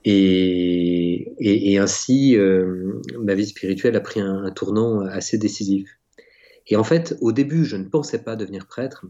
et, 0.04 1.78
ainsi 1.78 2.36
ma 3.18 3.34
vie 3.34 3.46
spirituelle 3.46 3.96
a 3.96 4.00
pris 4.00 4.20
un 4.20 4.50
tournant 4.50 5.00
assez 5.00 5.38
décisif. 5.38 5.88
Et 6.66 6.76
en 6.76 6.84
fait, 6.84 7.16
au 7.20 7.32
début, 7.32 7.64
je 7.64 7.76
ne 7.76 7.84
pensais 7.84 8.22
pas 8.22 8.36
devenir 8.36 8.66
prêtre, 8.66 9.06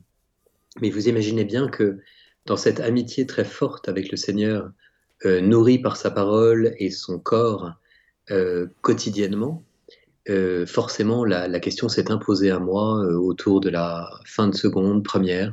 mais 0.81 0.91
vous 0.91 1.09
imaginez 1.09 1.45
bien 1.45 1.69
que 1.69 1.99
dans 2.47 2.57
cette 2.57 2.81
amitié 2.81 3.27
très 3.27 3.45
forte 3.45 3.89
avec 3.89 4.11
le 4.11 4.17
Seigneur, 4.17 4.71
euh, 5.27 5.41
nourri 5.43 5.79
par 5.79 5.97
sa 5.97 6.11
parole 6.11 6.75
et 6.79 6.91
son 6.91 7.19
corps 7.19 7.73
euh, 8.31 8.69
quotidiennement, 8.81 9.63
euh, 10.31 10.65
forcément 10.65 11.25
la, 11.25 11.61
question 11.61 11.89
s'est 11.91 12.11
imposée 12.11 12.51
à 12.51 12.59
moi 12.59 13.01
autour 13.17 13.61
de 13.61 13.69
la 13.69 14.09
fin 14.25 14.49
de 14.49 14.55
seconde, 14.55 15.05
première. 15.05 15.53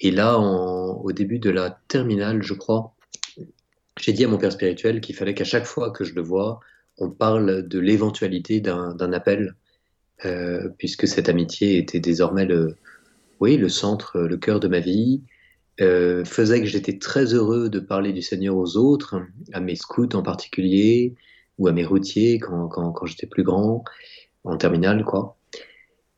Et 0.00 0.12
là, 0.12 0.38
au 0.38 1.10
début 1.10 1.40
de 1.40 1.50
la 1.50 1.80
terminale, 1.88 2.42
je 2.42 2.54
crois, 2.54 2.94
j'ai 4.00 4.12
dit 4.12 4.24
à 4.24 4.28
mon 4.28 4.38
père 4.38 4.52
spirituel 4.52 5.00
qu'il 5.00 5.14
fallait 5.14 5.34
qu'à 5.34 5.44
chaque 5.44 5.66
fois 5.66 5.90
que 5.90 6.04
je 6.04 6.14
le 6.14 6.22
vois, 6.22 6.60
on 6.98 7.10
parle 7.10 7.66
de 7.66 7.78
l'éventualité 7.78 8.60
d'un 8.60 9.12
appel, 9.12 9.54
puisque 10.78 11.06
cette 11.06 11.28
amitié 11.28 11.78
était 11.78 12.00
désormais 12.00 12.44
le, 12.44 12.74
oui, 13.40 13.56
le 13.56 13.68
centre, 13.68 14.18
le 14.18 14.36
cœur 14.36 14.60
de 14.60 14.68
ma 14.68 14.80
vie, 14.80 15.22
euh, 15.80 16.24
faisait 16.24 16.60
que 16.60 16.66
j'étais 16.66 16.98
très 16.98 17.34
heureux 17.34 17.68
de 17.68 17.78
parler 17.78 18.12
du 18.12 18.22
Seigneur 18.22 18.56
aux 18.56 18.76
autres, 18.76 19.22
à 19.52 19.60
mes 19.60 19.76
scouts 19.76 20.08
en 20.14 20.22
particulier, 20.22 21.14
ou 21.58 21.68
à 21.68 21.72
mes 21.72 21.84
routiers 21.84 22.38
quand, 22.38 22.68
quand, 22.68 23.06
j'étais 23.06 23.26
plus 23.26 23.44
grand, 23.44 23.84
en 24.44 24.56
terminale, 24.56 25.04
quoi. 25.04 25.36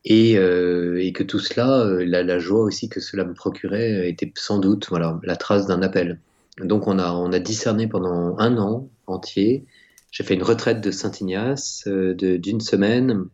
Et, 0.05 0.39
euh, 0.39 1.11
que 1.13 1.23
tout 1.23 1.41
cela, 1.41 1.81
euh, 1.81 2.05
la, 2.07 2.23
la, 2.23 2.39
joie 2.39 2.63
aussi 2.63 2.89
que 2.89 3.01
cela 3.01 3.25
me 3.25 3.35
procurait, 3.35 4.09
était 4.09 4.33
sans 4.35 4.59
doute 4.59 4.89
voilà, 4.89 5.21
la 5.25 5.37
trace 5.37 5.67
d'un 5.67 5.83
appel. 5.83 6.21
Donc 6.61 6.87
on 6.87 6.99
a, 6.99 7.13
on 7.13 7.33
a 7.33 7.39
discerné 7.39 7.87
pendant 7.87 8.39
un 8.39 8.57
an 8.59 8.91
entier. 9.07 9.67
J'ai 10.11 10.25
fait 10.25 10.35
une 10.35 10.43
retraite 10.43 10.81
de 10.81 10.91
Saint-Ignace 10.91 11.87
d'une 11.87 12.61
semaine 12.61 13.25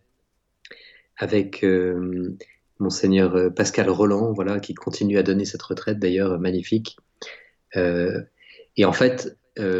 avec 1.17 1.65
monseigneur 2.79 3.35
euh, 3.37 3.51
Pascal 3.51 3.89
Roland, 3.91 4.33
voilà, 4.33 4.61
qui 4.61 4.75
continue 4.75 5.19
à 5.19 5.23
donner 5.23 5.45
cette 5.45 5.63
retraite 5.63 5.99
d'ailleurs 5.99 6.33
euh, 6.33 6.39
magnifique. 6.39 6.97
Euh, 7.77 8.23
et 8.77 8.85
en 8.85 8.93
fait, 8.93 9.37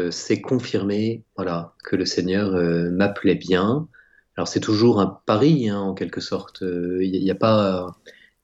c'est 0.09 0.41
confirmé, 0.41 1.23
voilà, 1.35 1.75
que 1.83 1.95
le 1.95 2.03
Seigneur 2.03 2.51
m'appelait 2.91 3.35
bien. 3.35 3.87
Alors 4.35 4.47
c'est 4.47 4.59
toujours 4.59 4.99
un 4.99 5.21
pari, 5.27 5.69
hein, 5.69 5.77
en 5.77 5.93
quelque 5.93 6.19
sorte. 6.19 6.61
Il 6.63 7.11
n'y 7.11 7.29
a, 7.29 7.35
pas, 7.35 7.95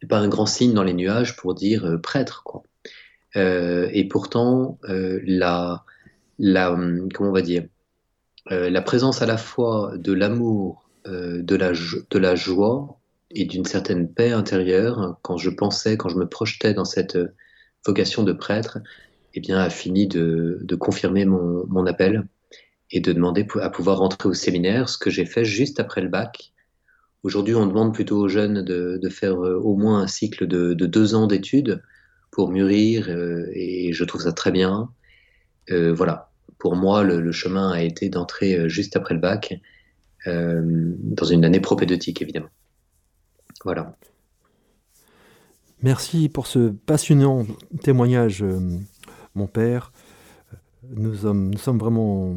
pas 0.07 0.19
un 0.19 0.27
grand 0.27 0.45
signe 0.45 0.73
dans 0.73 0.83
les 0.83 0.93
nuages 0.93 1.35
pour 1.35 1.55
dire 1.55 1.99
prêtre, 2.03 2.43
quoi. 2.43 2.61
Et 3.35 4.07
pourtant, 4.09 4.77
la, 4.83 5.83
la, 6.39 6.71
hum, 6.73 7.09
comment 7.11 7.29
on 7.29 7.33
va 7.33 7.41
dire, 7.41 7.65
la 8.49 8.81
présence 8.81 9.21
à 9.21 9.25
la 9.25 9.37
fois 9.37 9.93
de 9.97 10.13
l'amour, 10.13 10.89
de, 11.05 11.55
la, 11.55 11.71
de 11.71 12.19
la 12.19 12.35
joie 12.35 12.99
et 13.33 13.45
d'une 13.45 13.65
certaine 13.65 14.07
paix 14.07 14.31
intérieure 14.31 15.17
quand 15.21 15.37
je 15.37 15.49
pensais, 15.49 15.97
quand 15.97 16.09
je 16.09 16.17
me 16.17 16.27
projetais 16.27 16.73
dans 16.73 16.85
cette 16.85 17.15
euh, 17.15 17.33
vocation 17.85 18.23
de 18.23 18.33
prêtre, 18.33 18.79
eh 19.33 19.39
bien, 19.39 19.57
a 19.57 19.69
fini 19.69 20.07
de, 20.07 20.75
confirmer 20.79 21.25
mon, 21.25 21.85
appel 21.85 22.27
et 22.91 22.99
de 22.99 23.11
demander 23.11 23.47
à 23.61 23.69
pouvoir 23.69 23.97
rentrer 23.97 24.29
au 24.29 24.33
séminaire, 24.33 24.87
ce 24.87 24.97
que 24.97 25.09
j'ai 25.09 25.25
fait 25.25 25.43
juste 25.43 25.79
après 25.79 26.01
le 26.01 26.07
bac. 26.07 26.53
Aujourd'hui, 27.23 27.55
on 27.55 27.65
demande 27.65 27.93
plutôt 27.93 28.17
aux 28.17 28.27
jeunes 28.27 28.63
de, 28.63 29.09
faire 29.09 29.43
euh, 29.43 29.55
au 29.57 29.75
moins 29.75 30.01
un 30.01 30.07
cycle 30.07 30.45
de 30.45 30.73
deux 30.73 31.15
ans 31.15 31.25
d'études 31.25 31.81
pour 32.33 32.49
mûrir, 32.49 33.09
euh, 33.09 33.47
et 33.53 33.93
je 33.93 34.03
trouve 34.03 34.21
ça 34.21 34.33
très 34.33 34.51
bien. 34.51 34.89
Euh, 35.69 35.93
voilà, 35.93 36.31
pour 36.57 36.75
moi, 36.75 37.03
le, 37.03 37.31
chemin 37.31 37.71
a 37.71 37.81
été 37.81 38.09
d'entrer 38.09 38.67
juste 38.69 38.95
après 38.95 39.13
le 39.13 39.19
bac, 39.19 39.53
euh, 40.25 40.61
dans 40.97 41.25
une 41.25 41.45
année 41.45 41.59
propédeutique, 41.59 42.21
évidemment. 42.21 42.49
Voilà. 43.63 43.95
Merci 45.83 46.27
pour 46.27 46.47
ce 46.47 46.69
passionnant 46.69 47.45
témoignage, 47.83 48.41
euh, 48.41 48.59
mon 49.35 49.47
père. 49.47 49.91
Nous 50.89 51.15
sommes 51.15 51.53
vraiment, 51.77 52.35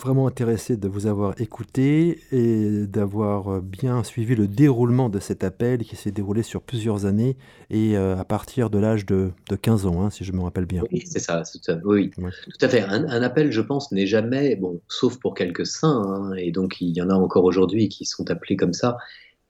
vraiment 0.00 0.26
intéressés 0.26 0.76
de 0.76 0.88
vous 0.88 1.06
avoir 1.06 1.40
écouté 1.40 2.20
et 2.32 2.86
d'avoir 2.86 3.60
bien 3.62 4.02
suivi 4.02 4.34
le 4.34 4.48
déroulement 4.48 5.08
de 5.08 5.18
cet 5.18 5.44
appel 5.44 5.84
qui 5.84 5.96
s'est 5.96 6.10
déroulé 6.10 6.42
sur 6.42 6.62
plusieurs 6.62 7.06
années 7.06 7.36
et 7.70 7.96
euh, 7.96 8.16
à 8.16 8.24
partir 8.24 8.70
de 8.70 8.78
l'âge 8.78 9.06
de, 9.06 9.30
de, 9.48 9.56
15 9.56 9.86
ans, 9.86 10.02
hein, 10.02 10.10
si 10.10 10.24
je 10.24 10.32
me 10.32 10.40
rappelle 10.40 10.66
bien. 10.66 10.82
Oui, 10.90 11.02
c'est 11.06 11.18
ça, 11.18 11.42
oui, 11.84 12.10
tout 12.10 12.58
à 12.60 12.68
fait. 12.68 12.82
Un, 12.82 13.22
appel, 13.22 13.52
je 13.52 13.60
pense, 13.60 13.92
n'est 13.92 14.06
jamais, 14.06 14.56
bon, 14.56 14.80
sauf 14.88 15.18
pour 15.18 15.34
quelques 15.34 15.66
saints, 15.66 16.02
hein, 16.06 16.34
et 16.36 16.50
donc 16.50 16.80
il 16.80 16.90
y 16.90 17.02
en 17.02 17.10
a 17.10 17.14
encore 17.14 17.44
aujourd'hui 17.44 17.88
qui 17.88 18.04
sont 18.04 18.30
appelés 18.30 18.56
comme 18.56 18.72
ça, 18.72 18.96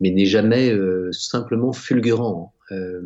mais 0.01 0.11
n'est 0.11 0.27
jamais 0.27 0.71
euh, 0.71 1.11
simplement 1.13 1.73
fulgurant. 1.73 2.53
Euh, 2.73 3.03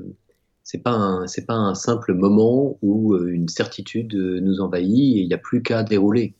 c'est 0.63 0.83
pas 0.83 0.93
un 0.93 1.27
c'est 1.27 1.45
pas 1.45 1.55
un 1.55 1.75
simple 1.75 2.15
moment 2.15 2.79
où 2.81 3.15
euh, 3.15 3.29
une 3.29 3.49
certitude 3.49 4.15
nous 4.15 4.61
envahit 4.61 5.17
et 5.17 5.21
il 5.21 5.27
n'y 5.27 5.35
a 5.35 5.39
plus 5.39 5.63
qu'à 5.63 5.83
dérouler. 5.83 6.35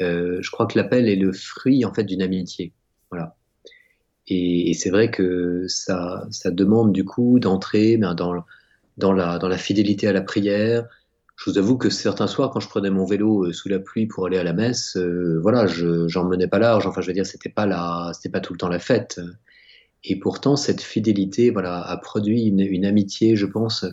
Euh, 0.00 0.38
je 0.40 0.50
crois 0.50 0.66
que 0.66 0.78
l'appel 0.78 1.08
est 1.08 1.16
le 1.16 1.32
fruit 1.32 1.84
en 1.84 1.92
fait 1.92 2.04
d'une 2.04 2.22
amitié. 2.22 2.72
Voilà. 3.10 3.36
Et, 4.28 4.74
c'est 4.74 4.90
vrai 4.90 5.10
que 5.10 5.66
ça 5.68 6.26
ça 6.30 6.50
demande 6.50 6.92
du 6.92 7.04
coup 7.04 7.38
d'entrer 7.40 7.96
ben, 7.96 8.14
dans 8.14 8.44
dans 8.98 9.12
la 9.12 9.38
dans 9.38 9.48
la 9.48 9.58
fidélité 9.58 10.08
à 10.08 10.12
la 10.12 10.22
prière. 10.22 10.86
Je 11.36 11.50
vous 11.50 11.58
avoue 11.58 11.78
que 11.78 11.88
certains 11.88 12.26
soirs, 12.26 12.50
quand 12.50 12.60
je 12.60 12.68
prenais 12.68 12.90
mon 12.90 13.04
vélo 13.04 13.52
sous 13.52 13.68
la 13.68 13.78
pluie 13.78 14.06
pour 14.06 14.26
aller 14.26 14.38
à 14.38 14.42
la 14.42 14.52
messe, 14.52 14.96
voilà, 15.40 15.66
je 15.68 16.08
j'en 16.08 16.24
menais 16.24 16.48
pas 16.48 16.58
large. 16.58 16.86
Enfin, 16.86 17.00
je 17.00 17.06
veux 17.06 17.12
dire, 17.12 17.26
c'était 17.26 17.48
pas 17.48 17.64
la, 17.64 18.10
c'était 18.12 18.28
pas 18.28 18.40
tout 18.40 18.52
le 18.52 18.58
temps 18.58 18.68
la 18.68 18.80
fête. 18.80 19.20
Et 20.04 20.18
pourtant, 20.18 20.56
cette 20.56 20.80
fidélité 20.80 21.50
voilà, 21.50 21.80
a 21.80 21.96
produit 21.96 22.44
une, 22.46 22.84
amitié, 22.84 23.36
je 23.36 23.46
pense, 23.46 23.84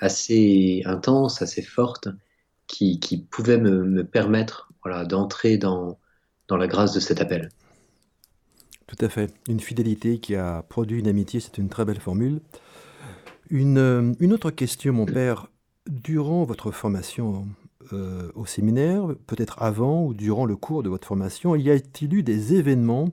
assez 0.00 0.82
intense, 0.84 1.42
assez 1.42 1.62
forte, 1.62 2.08
qui, 2.66 3.00
qui 3.00 3.18
pouvait 3.18 3.58
me, 3.58 3.84
me 3.84 4.04
permettre 4.04 4.67
voilà, 4.82 5.04
d'entrer 5.04 5.58
dans, 5.58 5.98
dans 6.48 6.56
la 6.56 6.66
grâce 6.66 6.92
de 6.92 7.00
cet 7.00 7.20
appel. 7.20 7.50
Tout 8.86 9.04
à 9.04 9.08
fait. 9.08 9.32
Une 9.48 9.60
fidélité 9.60 10.18
qui 10.18 10.34
a 10.34 10.62
produit 10.62 10.98
une 10.98 11.08
amitié, 11.08 11.40
c'est 11.40 11.58
une 11.58 11.68
très 11.68 11.84
belle 11.84 12.00
formule. 12.00 12.40
Une, 13.50 14.16
une, 14.18 14.32
autre 14.32 14.50
question, 14.50 14.92
mon 14.92 15.06
père. 15.06 15.48
Durant 15.86 16.44
votre 16.44 16.70
formation 16.70 17.46
euh, 17.92 18.30
au 18.34 18.44
séminaire, 18.44 19.06
peut-être 19.26 19.62
avant 19.62 20.04
ou 20.04 20.14
durant 20.14 20.44
le 20.44 20.56
cours 20.56 20.82
de 20.82 20.88
votre 20.88 21.06
formation, 21.06 21.54
y 21.54 21.70
a-t-il 21.70 22.14
eu 22.14 22.22
des 22.22 22.54
événements 22.54 23.08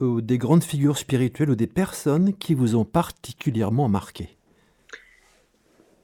ou 0.00 0.20
des 0.20 0.38
grandes 0.38 0.64
figures 0.64 0.98
spirituelles 0.98 1.50
ou 1.50 1.54
des 1.54 1.66
personnes 1.66 2.34
qui 2.34 2.54
vous 2.54 2.74
ont 2.74 2.84
particulièrement 2.84 3.88
marqué? 3.88 4.36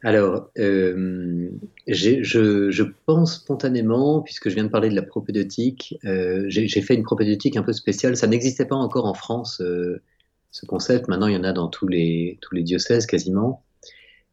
Alors, 0.02 0.50
euh, 0.58 1.50
je, 1.86 2.82
pense 3.04 3.36
spontanément, 3.36 4.22
puisque 4.22 4.48
je 4.48 4.54
viens 4.54 4.64
de 4.64 4.70
parler 4.70 4.88
de 4.88 4.94
la 4.94 5.02
propédeutique, 5.02 5.98
euh, 6.06 6.44
j'ai 6.48 6.80
fait 6.80 6.94
une 6.94 7.02
propédeutique 7.02 7.56
un 7.56 7.62
peu 7.62 7.74
spéciale. 7.74 8.16
Ça 8.16 8.26
n'existait 8.26 8.64
pas 8.64 8.76
encore 8.76 9.04
en 9.04 9.14
France, 9.14 9.60
euh, 9.60 10.00
ce 10.52 10.64
concept. 10.64 11.08
Maintenant, 11.08 11.26
il 11.26 11.34
y 11.34 11.36
en 11.36 11.44
a 11.44 11.52
dans 11.52 11.68
tous 11.68 11.86
les, 11.86 12.38
diocèses 12.52 13.04
quasiment. 13.06 13.62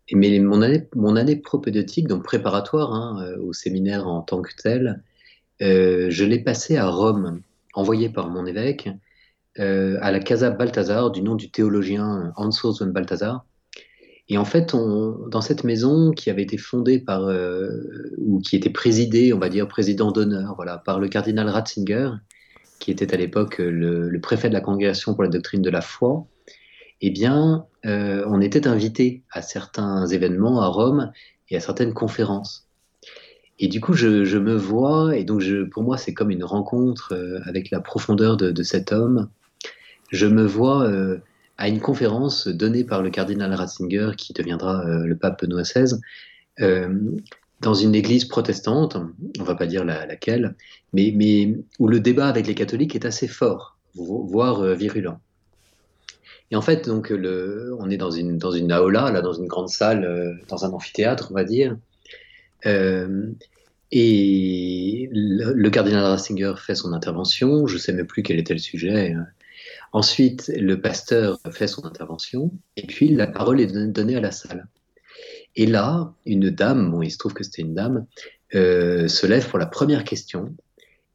Et, 0.07 0.15
mais 0.15 0.39
mon 0.39 0.61
année, 0.61 0.87
mon 0.95 1.15
propédeutique, 1.43 2.07
donc 2.07 2.23
préparatoire 2.23 2.93
hein, 2.93 3.35
au 3.41 3.51
séminaire 3.51 4.07
en 4.07 4.21
tant 4.21 4.41
que 4.41 4.51
tel, 4.55 5.03
je 5.59 6.23
l'ai 6.23 6.39
passée 6.39 6.77
à 6.77 6.87
Rome, 6.87 7.41
envoyée 7.73 8.09
par 8.09 8.29
mon 8.29 8.45
évêque. 8.45 8.89
À 9.57 10.11
la 10.11 10.19
Casa 10.19 10.51
Balthazar, 10.51 11.11
du 11.11 11.21
nom 11.21 11.35
du 11.35 11.49
théologien 11.49 12.31
Hans 12.37 12.51
von 12.63 12.87
Balthazar. 12.87 13.43
Et 14.29 14.37
en 14.37 14.45
fait, 14.45 14.75
dans 14.75 15.41
cette 15.41 15.63
maison 15.63 16.11
qui 16.11 16.29
avait 16.29 16.43
été 16.43 16.57
fondée 16.57 16.99
par, 16.99 17.23
euh, 17.27 17.69
ou 18.17 18.39
qui 18.39 18.57
était 18.57 18.69
présidée, 18.69 19.31
on 19.33 19.39
va 19.39 19.47
dire 19.47 19.67
président 19.67 20.11
d'honneur, 20.11 20.55
voilà, 20.55 20.77
par 20.77 20.99
le 20.99 21.07
cardinal 21.07 21.47
Ratzinger, 21.47 22.11
qui 22.79 22.91
était 22.91 23.13
à 23.13 23.17
l'époque 23.17 23.57
le, 23.59 24.19
préfet 24.19 24.49
de 24.49 24.53
la 24.53 24.61
congrégation 24.61 25.13
pour 25.13 25.23
la 25.23 25.29
doctrine 25.29 25.61
de 25.61 25.69
la 25.69 25.81
foi, 25.81 26.27
eh 26.99 27.09
bien, 27.09 27.65
euh, 27.85 28.25
on 28.27 28.41
était 28.41 28.67
invité 28.67 29.23
à 29.31 29.41
certains 29.41 30.05
événements 30.07 30.61
à 30.61 30.67
Rome 30.67 31.11
et 31.49 31.55
à 31.55 31.59
certaines 31.59 31.93
conférences. 31.93 32.67
Et 33.59 33.67
du 33.67 33.81
coup, 33.81 33.93
je, 33.93 34.37
me 34.37 34.55
vois, 34.55 35.15
et 35.17 35.23
donc 35.23 35.41
pour 35.71 35.83
moi, 35.83 35.97
c'est 35.97 36.13
comme 36.13 36.31
une 36.31 36.43
rencontre 36.43 37.13
euh, 37.13 37.39
avec 37.45 37.71
la 37.71 37.79
profondeur 37.79 38.37
de, 38.37 38.63
cet 38.63 38.91
homme. 38.91 39.29
Je 40.11 40.27
me 40.27 40.45
vois 40.45 40.83
euh, 40.83 41.17
à 41.57 41.67
une 41.67 41.79
conférence 41.79 42.47
donnée 42.47 42.83
par 42.83 43.01
le 43.01 43.09
cardinal 43.09 43.53
Ratzinger, 43.53 44.11
qui 44.17 44.33
deviendra 44.33 44.83
le 44.85 45.15
pape 45.15 45.41
Benoît 45.41 45.63
XVI, 45.63 45.99
dans 47.61 47.73
une 47.73 47.95
église 47.95 48.25
protestante, 48.25 48.97
on 49.39 49.43
va 49.43 49.55
pas 49.55 49.65
dire 49.65 49.83
laquelle, 49.83 50.55
mais, 50.93 51.55
où 51.79 51.87
le 51.87 51.99
débat 51.99 52.27
avec 52.27 52.45
les 52.45 52.53
catholiques 52.53 52.95
est 52.95 53.05
assez 53.05 53.27
fort, 53.27 53.77
voire 53.95 54.75
virulent. 54.75 55.19
Et 56.51 56.55
en 56.55 56.61
fait, 56.61 56.87
donc, 56.87 57.09
le, 57.09 57.75
on 57.79 57.89
est 57.89 57.97
dans 57.97 58.11
une, 58.11 58.37
dans 58.37 58.51
une 58.51 58.71
aula, 58.71 59.11
là, 59.11 59.21
dans 59.21 59.33
une 59.33 59.47
grande 59.47 59.69
salle, 59.69 60.05
euh, 60.05 60.33
dans 60.47 60.65
un 60.65 60.71
amphithéâtre, 60.71 61.27
on 61.31 61.33
va 61.33 61.43
dire. 61.43 61.77
Euh, 62.65 63.31
et 63.91 65.09
le, 65.11 65.69
cardinal 65.69 66.03
Ratzinger 66.03 66.53
fait 66.57 66.75
son 66.75 66.93
intervention. 66.93 67.67
Je 67.67 67.75
ne 67.75 67.79
sais 67.79 67.93
même 67.93 68.07
plus 68.07 68.23
quel 68.23 68.39
était 68.39 68.53
le 68.53 68.59
sujet. 68.59 69.13
Ensuite, 69.93 70.51
le 70.55 70.79
pasteur 70.79 71.39
fait 71.51 71.67
son 71.67 71.85
intervention. 71.85 72.51
Et 72.75 72.85
puis, 72.85 73.09
la 73.09 73.27
parole 73.27 73.61
est 73.61 73.67
donnée 73.67 74.15
à 74.15 74.21
la 74.21 74.31
salle. 74.31 74.67
Et 75.55 75.65
là, 75.65 76.13
une 76.25 76.49
dame, 76.49 76.99
il 77.03 77.11
se 77.11 77.17
trouve 77.17 77.33
que 77.33 77.43
c'était 77.43 77.63
une 77.63 77.73
dame, 77.73 78.05
euh, 78.55 79.07
se 79.07 79.25
lève 79.25 79.49
pour 79.49 79.59
la 79.59 79.65
première 79.65 80.03
question 80.03 80.55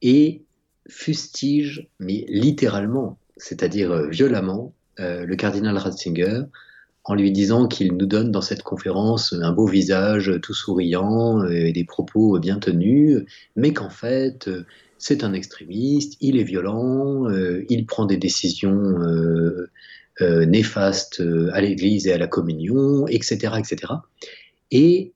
et 0.02 0.42
fustige, 0.88 1.88
mais 2.00 2.24
littéralement, 2.28 3.18
c'est-à-dire 3.36 4.08
violemment, 4.08 4.74
euh, 5.00 5.24
le 5.24 5.36
cardinal 5.36 5.76
Ratzinger 5.76 6.42
en 7.04 7.14
lui 7.14 7.32
disant 7.32 7.66
qu'il 7.66 7.96
nous 7.96 8.06
donne 8.06 8.30
dans 8.30 8.42
cette 8.42 8.62
conférence 8.62 9.32
un 9.32 9.52
beau 9.52 9.66
visage 9.66 10.32
tout 10.42 10.54
souriant 10.54 11.44
et 11.46 11.72
des 11.72 11.84
propos 11.84 12.38
bien 12.38 12.58
tenus, 12.58 13.24
mais 13.56 13.72
qu'en 13.72 13.90
fait, 13.90 14.48
c'est 15.02 15.24
un 15.24 15.32
extrémiste, 15.32 16.16
il 16.20 16.38
est 16.38 16.44
violent, 16.44 17.28
euh, 17.28 17.64
il 17.68 17.86
prend 17.86 18.06
des 18.06 18.16
décisions 18.16 18.72
euh, 19.00 20.46
néfastes 20.46 21.22
à 21.52 21.60
l'Église 21.60 22.06
et 22.06 22.12
à 22.12 22.18
la 22.18 22.28
communion, 22.28 23.06
etc. 23.08 23.54
etc. 23.58 23.92
Et 24.70 25.12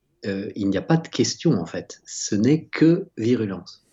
il 0.55 0.67
n'y 0.69 0.77
a 0.77 0.81
pas 0.81 0.97
de 0.97 1.07
question, 1.07 1.53
en 1.53 1.65
fait. 1.65 2.01
Ce 2.05 2.35
n'est 2.35 2.65
que 2.65 3.07
virulence. 3.17 3.87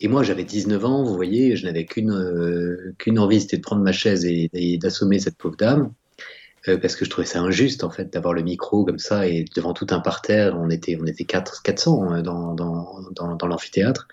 Et 0.00 0.08
moi, 0.08 0.22
j'avais 0.22 0.44
19 0.44 0.84
ans, 0.84 1.04
vous 1.04 1.14
voyez, 1.14 1.56
je 1.56 1.64
n'avais 1.64 1.86
qu'une 1.86 2.10
euh, 2.10 2.94
envie, 3.16 3.40
c'était 3.40 3.56
de 3.56 3.62
prendre 3.62 3.82
ma 3.82 3.92
chaise 3.92 4.26
et, 4.26 4.78
d'assommer 4.78 5.18
cette 5.18 5.38
pauvre 5.38 5.56
dame, 5.56 5.92
euh, 6.68 6.76
parce 6.76 6.96
que 6.96 7.06
je 7.06 7.10
trouvais 7.10 7.26
ça 7.26 7.40
injuste, 7.40 7.82
en 7.82 7.90
fait, 7.90 8.12
d'avoir 8.12 8.34
le 8.34 8.42
micro 8.42 8.84
comme 8.84 8.98
ça 8.98 9.26
et 9.26 9.44
devant 9.54 9.72
tout 9.72 9.86
un 9.90 10.00
parterre, 10.00 10.58
on 10.58 10.68
était, 10.68 10.98
on 11.00 11.06
était 11.06 11.24
4, 11.24 11.62
400 11.62 12.10
hein, 12.10 12.22
dans, 12.22 12.54
dans, 12.54 13.36
dans 13.36 13.46
l'amphithéâtre. 13.46 14.06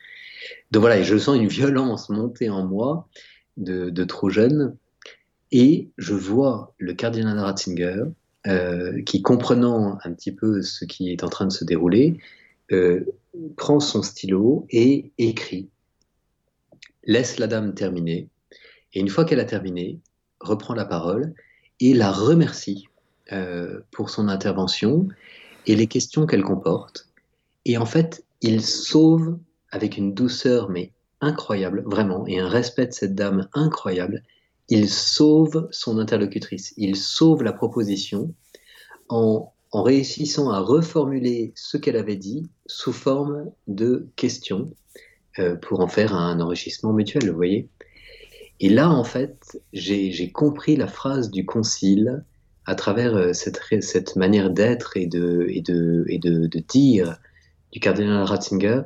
Donc 0.72 0.82
voilà, 0.82 1.02
je 1.02 1.18
sens 1.18 1.38
une 1.38 1.48
violence 1.48 2.10
monter 2.10 2.50
en 2.50 2.66
moi 2.66 3.08
de, 3.58 3.90
de 3.90 4.04
trop 4.04 4.30
jeune, 4.30 4.76
et 5.52 5.90
je 5.98 6.14
vois 6.14 6.74
le 6.80 6.94
cardinal 6.94 7.38
Ratzinger, 7.38 8.06
euh, 8.48 9.02
qui, 9.04 9.22
comprenant 9.22 10.00
un 10.04 10.14
petit 10.14 10.32
peu 10.32 10.62
ce 10.62 10.84
qui 10.84 11.12
est 11.12 11.24
en 11.24 11.30
train 11.30 11.46
de 11.46 11.52
se 11.52 11.64
dérouler, 11.64 12.18
euh, 12.72 13.06
prend 13.56 13.80
son 13.80 14.02
stylo 14.02 14.66
et 14.70 15.12
écrit. 15.18 15.70
Laisse 17.06 17.38
la 17.38 17.48
dame 17.48 17.74
terminer, 17.74 18.28
et 18.94 19.00
une 19.00 19.10
fois 19.10 19.26
qu'elle 19.26 19.40
a 19.40 19.46
terminé, 19.46 20.00
reprend 20.40 20.74
la 20.74 20.86
parole 20.86 21.34
et 21.80 21.94
la 21.94 22.12
remercie 22.12 22.88
euh, 23.32 23.79
pour 23.92 24.10
son 24.10 24.27
intervention 24.27 25.08
et 25.66 25.75
les 25.75 25.88
questions 25.88 26.25
qu'elle 26.25 26.44
comporte. 26.44 27.08
Et 27.66 27.77
en 27.77 27.86
fait, 27.86 28.25
il 28.42 28.62
sauve 28.62 29.38
avec 29.74 29.98
une 29.98 30.14
douceur 30.14 30.70
mais 30.70 30.92
incroyable, 31.20 31.83
vraiment, 31.86 32.27
et 32.27 32.40
un 32.40 32.48
respect 32.48 32.88
de 32.88 32.94
cette 32.94 33.16
dame 33.16 33.50
incroyable, 33.53 34.24
il 34.70 34.88
sauve 34.88 35.68
son 35.72 35.98
interlocutrice, 35.98 36.74
il 36.77 36.96
sauve 36.96 37.44
la 37.44 37.53
proposition 37.53 38.33
en, 39.09 39.50
réussissant 39.74 40.51
à 40.51 40.59
reformuler 40.59 41.51
ce 41.55 41.77
qu'elle 41.77 41.96
avait 41.96 42.16
dit 42.16 42.48
sous 42.68 42.94
forme 42.94 43.50
de 43.68 44.07
questions 44.16 44.72
euh, 45.40 45.55
pour 45.55 45.79
en 45.79 45.88
faire 45.88 46.14
un 46.14 46.40
enrichissement 46.40 46.94
mutuel, 46.94 47.31
vous 47.31 47.36
voyez. 47.36 47.70
Et 48.59 48.70
là, 48.70 48.92
en 48.92 49.03
fait, 49.03 49.59
j'ai 49.74 50.31
compris 50.31 50.75
la 50.75 50.86
phrase 50.86 51.31
du 51.31 51.48
concile 51.48 52.24
à 52.68 52.75
travers 52.75 53.16
euh, 53.16 53.33
cette, 53.33 53.59
cette 53.81 54.16
manière 54.16 54.51
d'être 54.51 54.96
et, 54.96 55.07
de, 55.07 55.48
et, 55.50 55.62
de, 55.62 56.05
et 56.07 56.20
de, 56.20 56.48
dire 56.59 57.18
du 57.72 57.79
cardinal 57.79 58.24
Ratzinger. 58.24 58.83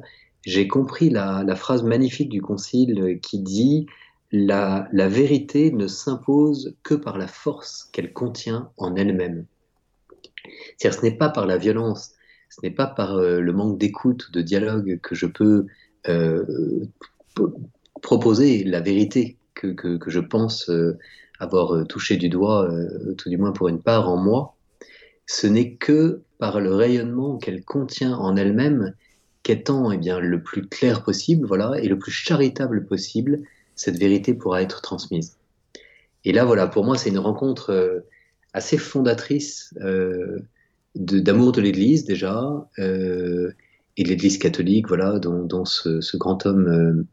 J'ai 0.48 0.70
compris 0.70 1.10
la, 1.10 1.56
phrase 1.58 1.84
magnifique 1.84 2.30
du 2.30 2.42
concile 2.42 3.20
qui 3.22 3.40
dit 3.40 3.86
la, 4.32 4.88
vérité 4.94 5.74
ne 5.74 5.88
s'impose 5.88 6.74
que 6.84 6.96
par 6.96 7.18
la 7.18 7.28
force 7.28 7.90
qu'elle 7.92 8.14
contient 8.14 8.72
en 8.78 8.96
elle-même. 8.96 9.46
C'est-à-dire, 10.78 10.98
ce 10.98 11.06
n'est 11.06 11.18
pas 11.18 11.28
par 11.28 11.48
la 11.48 11.58
violence, 11.58 12.14
ce 12.50 12.62
n'est 12.64 12.72
pas 12.72 12.88
par 12.88 13.18
euh, 13.18 13.42
le 13.42 13.52
manque 13.52 13.78
d'écoute, 13.78 14.32
de 14.32 14.42
dialogue 14.42 15.02
que 15.04 15.16
je 15.16 15.26
peux 15.26 15.66
euh, 16.08 16.46
proposer 18.02 18.64
la 18.64 18.80
vérité 18.80 19.36
que, 19.54 20.00
je 20.08 20.20
pense 20.22 20.70
euh, 20.70 20.98
avoir 21.40 21.76
euh, 21.76 21.84
touché 21.84 22.16
du 22.16 22.30
doigt, 22.30 22.72
tout 23.18 23.30
du 23.30 23.38
moins 23.38 23.52
pour 23.52 23.68
une 23.68 23.82
part 23.82 24.08
en 24.08 24.16
moi, 24.16 24.56
ce 25.26 25.46
n'est 25.46 25.74
que 25.74 26.22
par 26.38 26.62
le 26.62 26.74
rayonnement 26.74 27.38
qu'elle 27.38 27.66
contient 27.66 28.16
en 28.16 28.38
elle-même 28.38 28.94
qu'étant 29.48 29.92
eh 29.92 29.98
bien, 29.98 30.20
le 30.20 30.42
plus 30.44 30.68
clair 30.68 31.04
possible 31.04 31.48
voilà, 31.48 31.80
et 31.82 31.88
le 31.88 31.98
plus 31.98 32.12
charitable 32.12 32.86
possible, 32.86 33.44
cette 33.76 33.98
vérité 33.98 34.34
pourra 34.34 34.62
être 34.62 34.82
transmise. 34.82 35.38
Et 36.26 36.34
là, 36.34 36.44
voilà, 36.44 36.68
pour 36.68 36.84
moi, 36.84 36.98
c'est 36.98 37.10
une 37.10 37.18
rencontre 37.20 38.04
assez 38.52 38.78
fondatrice 38.78 39.74
d'amour 40.96 41.52
de, 41.54 41.62
l'Église 41.62 42.04
déjà, 42.04 42.68
et 43.98 44.04
l'Église 44.04 44.38
catholique, 44.38 44.88
voilà, 44.88 45.20
dont, 45.20 45.66
ce, 45.66 46.18
grand 46.18 46.46
homme 46.46 46.68
euh, 46.68 47.04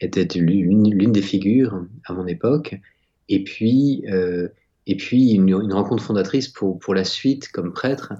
était 0.00 0.26
l'une 0.38 1.12
des 1.12 1.22
figures 1.22 1.84
à 2.06 2.14
mon 2.14 2.26
époque. 2.26 2.80
Et 3.28 3.44
puis, 3.44 4.04
euh, 4.08 4.48
et 4.86 4.96
puis 4.96 5.32
une, 5.32 5.72
rencontre 5.72 6.02
fondatrice 6.02 6.48
pour 6.48 6.94
la 6.94 7.04
suite 7.04 7.48
comme 7.48 7.72
prêtre, 7.72 8.14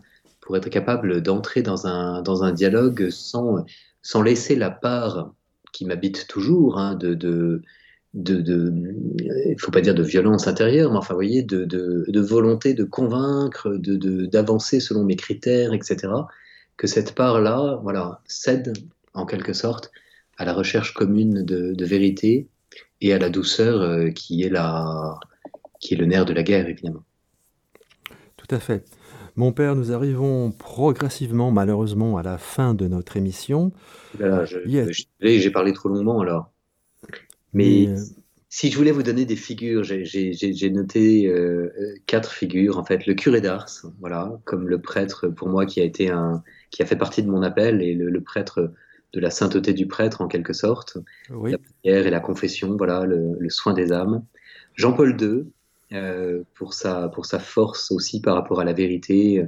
pour 0.52 0.58
être 0.58 0.68
capable 0.68 1.22
d'entrer 1.22 1.62
dans 1.62 1.86
un, 1.86 2.20
dans 2.20 2.44
un 2.44 2.52
dialogue 2.52 3.08
sans, 3.08 3.64
sans 4.02 4.20
laisser 4.20 4.54
la 4.54 4.70
part 4.70 5.32
qui 5.72 5.86
m'habite 5.86 6.26
toujours 6.28 6.78
hein, 6.78 6.94
de, 6.94 7.14
de 7.14 7.62
de, 8.12 8.70
faut 9.58 9.70
pas 9.70 9.80
dire 9.80 9.94
de 9.94 10.02
violence 10.02 10.46
intérieure, 10.46 10.92
mais 10.92 10.98
enfin, 10.98 11.14
vous 11.14 11.18
voyez, 11.18 11.42
de, 11.42 11.64
de, 11.64 12.04
de 12.06 12.20
volonté 12.20 12.74
de 12.74 12.84
convaincre, 12.84 13.74
d'avancer 13.78 14.80
selon 14.80 15.02
mes 15.02 15.16
critères, 15.16 15.72
etc 15.72 16.08
que 16.76 16.86
cette 16.86 17.14
part-là 17.14 17.78
voilà, 17.82 18.20
cède 18.26 18.76
en 19.14 19.24
quelque 19.24 19.54
sorte 19.54 19.90
à 20.36 20.44
la 20.44 20.52
recherche 20.52 20.92
commune 20.92 21.42
de, 21.42 21.84
vérité 21.84 22.48
et 23.00 23.14
à 23.14 23.18
la 23.18 23.30
douceur 23.30 23.80
euh, 23.80 24.10
qui, 24.10 24.42
est 24.42 24.50
la, 24.50 25.18
qui 25.80 25.94
est 25.94 25.96
le 25.96 26.04
nerf 26.06 26.26
de 26.26 26.34
la 26.34 26.42
guerre, 26.42 26.68
évidemment. 26.68 27.04
Tout 28.36 28.54
à 28.54 28.58
fait. 28.58 28.84
Mon 29.36 29.52
père, 29.52 29.76
nous 29.76 29.92
arrivons 29.92 30.50
progressivement, 30.52 31.50
malheureusement, 31.50 32.18
à 32.18 32.22
la 32.22 32.38
fin 32.38 32.74
de 32.74 32.86
notre 32.86 33.16
émission. 33.16 33.72
j'ai 35.38 35.50
parlé 35.50 35.72
trop 35.72 35.88
longuement 35.88 36.20
alors. 36.20 36.52
Mais, 37.54 37.88
euh, 37.88 37.96
si 38.54 38.70
je 38.70 38.76
voulais 38.76 38.90
vous 38.90 39.02
donner 39.02 39.24
des 39.24 39.36
figures, 39.36 39.82
j'ai 39.82 40.70
noté 40.70 41.26
euh, 41.26 41.72
quatre 42.06 42.30
figures. 42.32 42.76
En 42.76 42.84
fait, 42.84 43.06
le 43.06 43.14
curé 43.14 43.40
d'Ars, 43.40 43.70
voilà, 43.98 44.38
comme 44.44 44.68
le 44.68 44.78
prêtre 44.78 45.28
pour 45.28 45.48
moi 45.48 45.64
qui 45.64 45.80
a 45.80 45.84
été 45.84 46.10
un, 46.10 46.42
qui 46.70 46.82
a 46.82 46.86
fait 46.86 46.96
partie 46.96 47.22
de 47.22 47.30
mon 47.30 47.42
appel 47.42 47.80
et 47.80 47.94
le, 47.94 48.20
prêtre 48.20 48.74
de 49.14 49.20
la 49.20 49.30
sainteté 49.30 49.72
du 49.72 49.86
prêtre 49.86 50.20
en 50.20 50.28
quelque 50.28 50.52
sorte, 50.52 50.98
la 51.30 51.56
prière 51.80 52.06
et 52.06 52.10
la 52.10 52.20
confession, 52.20 52.76
voilà, 52.76 53.06
le, 53.06 53.48
soin 53.48 53.72
des 53.72 53.90
âmes. 53.90 54.22
Jean-Paul 54.74 55.16
II, 55.18 55.44
pour, 56.54 56.74
sa, 56.74 57.08
pour 57.08 57.26
sa 57.26 57.38
force 57.38 57.90
aussi 57.90 58.20
par 58.20 58.34
rapport 58.34 58.60
à 58.60 58.64
la 58.64 58.72
vérité 58.72 59.46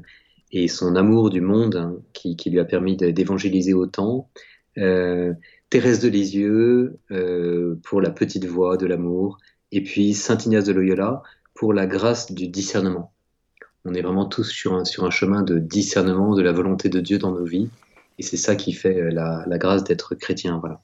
et 0.53 0.69
son 0.69 0.97
amour 0.97 1.31
du 1.31 1.41
monde 1.41 1.77
hein, 1.77 1.97
qui, 2.13 2.37
lui 2.51 2.61
a 2.61 2.65
permis 2.65 2.97
d'évangéliser 2.97 3.75
autant. 3.75 4.31
Euh, 4.79 5.33
Thérèse 5.71 6.01
de 6.01 6.09
Lisieux 6.09 6.99
euh, 7.11 7.77
pour 7.83 8.01
la 8.01 8.11
petite 8.11 8.45
voix 8.45 8.77
de 8.77 8.87
l'amour. 8.87 9.39
Et 9.73 9.83
puis 9.83 10.15
Saint 10.15 10.39
Ignace 10.39 10.65
de 10.65 10.73
Loyola 10.73 11.23
pour 11.55 11.73
la 11.73 11.87
grâce 11.87 12.33
du 12.33 12.49
discernement 12.49 13.15
on 13.85 13.95
est 13.95 14.03
vraiment 14.03 14.27
tous 14.27 14.45
sur 14.45 14.75
un, 14.75 14.85
sur 14.85 15.05
un 15.05 15.11
chemin 15.11 15.43
de 15.43 15.59
discernement 15.59 16.35
de 16.35 16.43
la 16.43 16.53
volonté 16.53 16.89
de 16.89 17.01
Dieu 17.01 17.19
dans 17.19 17.33
nos 17.33 17.45
vies. 17.45 17.69
Et 18.19 18.23
c'est 18.23 18.37
ça 18.37 18.57
qui 18.57 18.73
fait 18.73 18.99
euh, 18.99 19.11
la, 19.11 19.59
grâce 19.59 19.85
d'être 19.85 20.15
chrétien. 20.15 20.59
Voilà. 20.59 20.81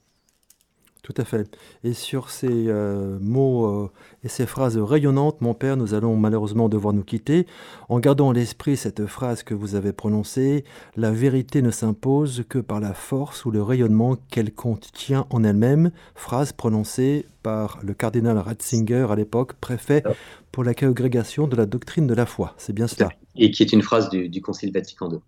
Tout 1.11 1.21
à 1.21 1.25
fait. 1.25 1.57
Et 1.83 1.93
sur 1.93 2.29
ces 2.29 2.67
euh, 2.67 3.17
mots 3.19 3.65
euh, 3.65 3.91
et 4.23 4.29
ces 4.29 4.45
phrases 4.45 4.77
rayonnantes, 4.77 5.41
mon 5.41 5.53
père, 5.53 5.75
nous 5.75 5.93
allons 5.93 6.15
malheureusement 6.15 6.69
devoir 6.69 6.93
nous 6.93 7.03
quitter. 7.03 7.47
En 7.89 7.99
gardant 7.99 8.29
à 8.29 8.33
l'esprit 8.33 8.77
cette 8.77 9.05
phrase 9.07 9.43
que 9.43 9.53
vous 9.53 9.75
avez 9.75 9.91
prononcée, 9.91 10.63
la 10.95 11.11
vérité 11.11 11.61
ne 11.61 11.69
s'impose 11.69 12.43
que 12.47 12.59
par 12.59 12.79
la 12.79 12.93
force 12.93 13.43
ou 13.43 13.51
le 13.51 13.61
rayonnement 13.61 14.15
qu'elle 14.29 14.53
contient 14.53 15.25
en 15.31 15.43
elle-même. 15.43 15.91
Phrase 16.15 16.53
prononcée 16.53 17.25
par 17.43 17.79
le 17.83 17.93
cardinal 17.93 18.37
Ratzinger 18.37 19.07
à 19.09 19.15
l'époque, 19.15 19.53
préfet 19.53 20.03
ah. 20.05 20.11
pour 20.53 20.63
la 20.63 20.73
congrégation 20.73 21.47
de 21.47 21.57
la 21.57 21.65
doctrine 21.65 22.07
de 22.07 22.13
la 22.13 22.25
foi. 22.25 22.53
C'est 22.57 22.73
bien 22.73 22.87
cela. 22.87 23.09
Et 23.35 23.51
qui 23.51 23.63
est 23.63 23.73
une 23.73 23.81
phrase 23.81 24.09
du, 24.09 24.29
du 24.29 24.41
Concile 24.41 24.71
Vatican 24.71 25.11
II. 25.11 25.19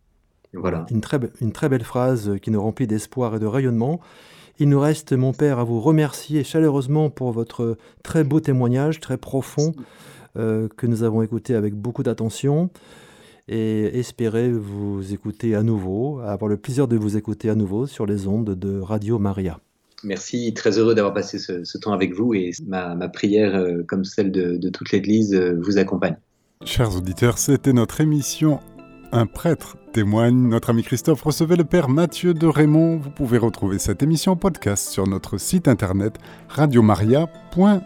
Voilà. 0.54 0.86
Une, 0.91 1.02
très, 1.02 1.19
une 1.41 1.52
très 1.52 1.67
belle 1.67 1.84
phrase 1.84 2.38
qui 2.41 2.52
nous 2.52 2.62
remplit 2.62 2.88
d'espoir 2.88 3.36
et 3.36 3.39
de 3.39 3.48
rayonnement. 3.48 4.00
Il 4.59 4.69
nous 4.69 4.79
reste, 4.79 5.13
mon 5.13 5.33
Père, 5.33 5.59
à 5.59 5.63
vous 5.63 5.79
remercier 5.79 6.43
chaleureusement 6.43 7.09
pour 7.09 7.31
votre 7.31 7.77
très 8.03 8.23
beau 8.23 8.39
témoignage, 8.39 8.99
très 8.99 9.17
profond, 9.17 9.71
euh, 10.37 10.67
que 10.77 10.85
nous 10.85 11.03
avons 11.03 11.23
écouté 11.23 11.55
avec 11.55 11.73
beaucoup 11.73 12.03
d'attention. 12.03 12.69
Et 13.49 13.99
espérer 13.99 14.49
vous 14.53 15.13
écouter 15.13 15.53
à 15.53 15.63
nouveau, 15.63 16.19
avoir 16.19 16.47
le 16.47 16.55
plaisir 16.55 16.87
de 16.87 16.95
vous 16.95 17.17
écouter 17.17 17.49
à 17.49 17.55
nouveau 17.55 17.87
sur 17.87 18.05
les 18.05 18.25
ondes 18.25 18.57
de 18.57 18.79
Radio 18.79 19.19
Maria. 19.19 19.59
Merci, 20.05 20.53
très 20.53 20.77
heureux 20.77 20.95
d'avoir 20.95 21.13
passé 21.13 21.37
ce, 21.39 21.77
temps 21.77 21.91
avec 21.91 22.13
vous 22.13 22.33
et 22.33 22.51
ma, 22.65 22.95
prière, 23.09 23.55
euh, 23.55 23.83
comme 23.85 24.05
celle 24.05 24.31
de, 24.31 24.55
de 24.55 24.69
toute 24.69 24.91
l'Église, 24.91 25.33
euh, 25.33 25.59
vous 25.61 25.77
accompagne. 25.77 26.15
Chers 26.63 26.95
auditeurs, 26.95 27.37
c'était 27.37 27.73
notre 27.73 27.99
émission 27.99 28.61
Un 29.11 29.25
prêtre 29.25 29.75
témoigne, 29.93 30.49
notre 30.49 30.71
ami 30.71 30.84
Christophe 30.84 31.21
recevait 31.21 31.56
le 31.56 31.63
père 31.63 31.88
Mathieu 31.88 32.34
de 32.34 32.47
Raymond. 32.47 32.97
Vous 32.97 33.12
pouvez 33.12 33.38
retrouver 33.38 33.77
cette 33.77 34.01
émission 34.01 34.36
podcast 34.36 34.89
sur 34.89 35.08
notre 35.08 35.38
site 35.38 35.67
internet 35.67 36.17
radiomaria.fr. 36.49 37.79